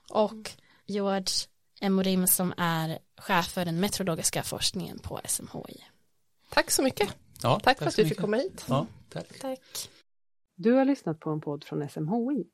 och 0.09 0.51
George 0.85 1.47
Emorim 1.81 2.27
som 2.27 2.53
är 2.57 2.99
chef 3.17 3.47
för 3.47 3.65
den 3.65 3.79
meteorologiska 3.79 4.43
forskningen 4.43 4.99
på 4.99 5.21
SMHI. 5.25 5.83
Tack 6.49 6.71
så 6.71 6.83
mycket. 6.83 7.15
Ja, 7.43 7.59
tack, 7.59 7.63
tack 7.63 7.77
för 7.77 7.85
att 7.85 7.95
du 7.95 8.05
fick 8.05 8.19
komma 8.19 8.37
hit. 8.37 8.65
Ja, 8.69 8.87
tack. 9.09 9.39
tack. 9.39 9.89
Du 10.55 10.73
har 10.73 10.85
lyssnat 10.85 11.19
på 11.19 11.29
en 11.29 11.41
podd 11.41 11.63
från 11.63 11.89
SMHI, 11.89 12.45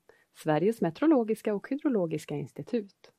Sveriges 0.44 0.82
meteorologiska 0.82 1.54
och 1.54 1.70
hydrologiska 1.70 2.36
institut. 2.36 3.12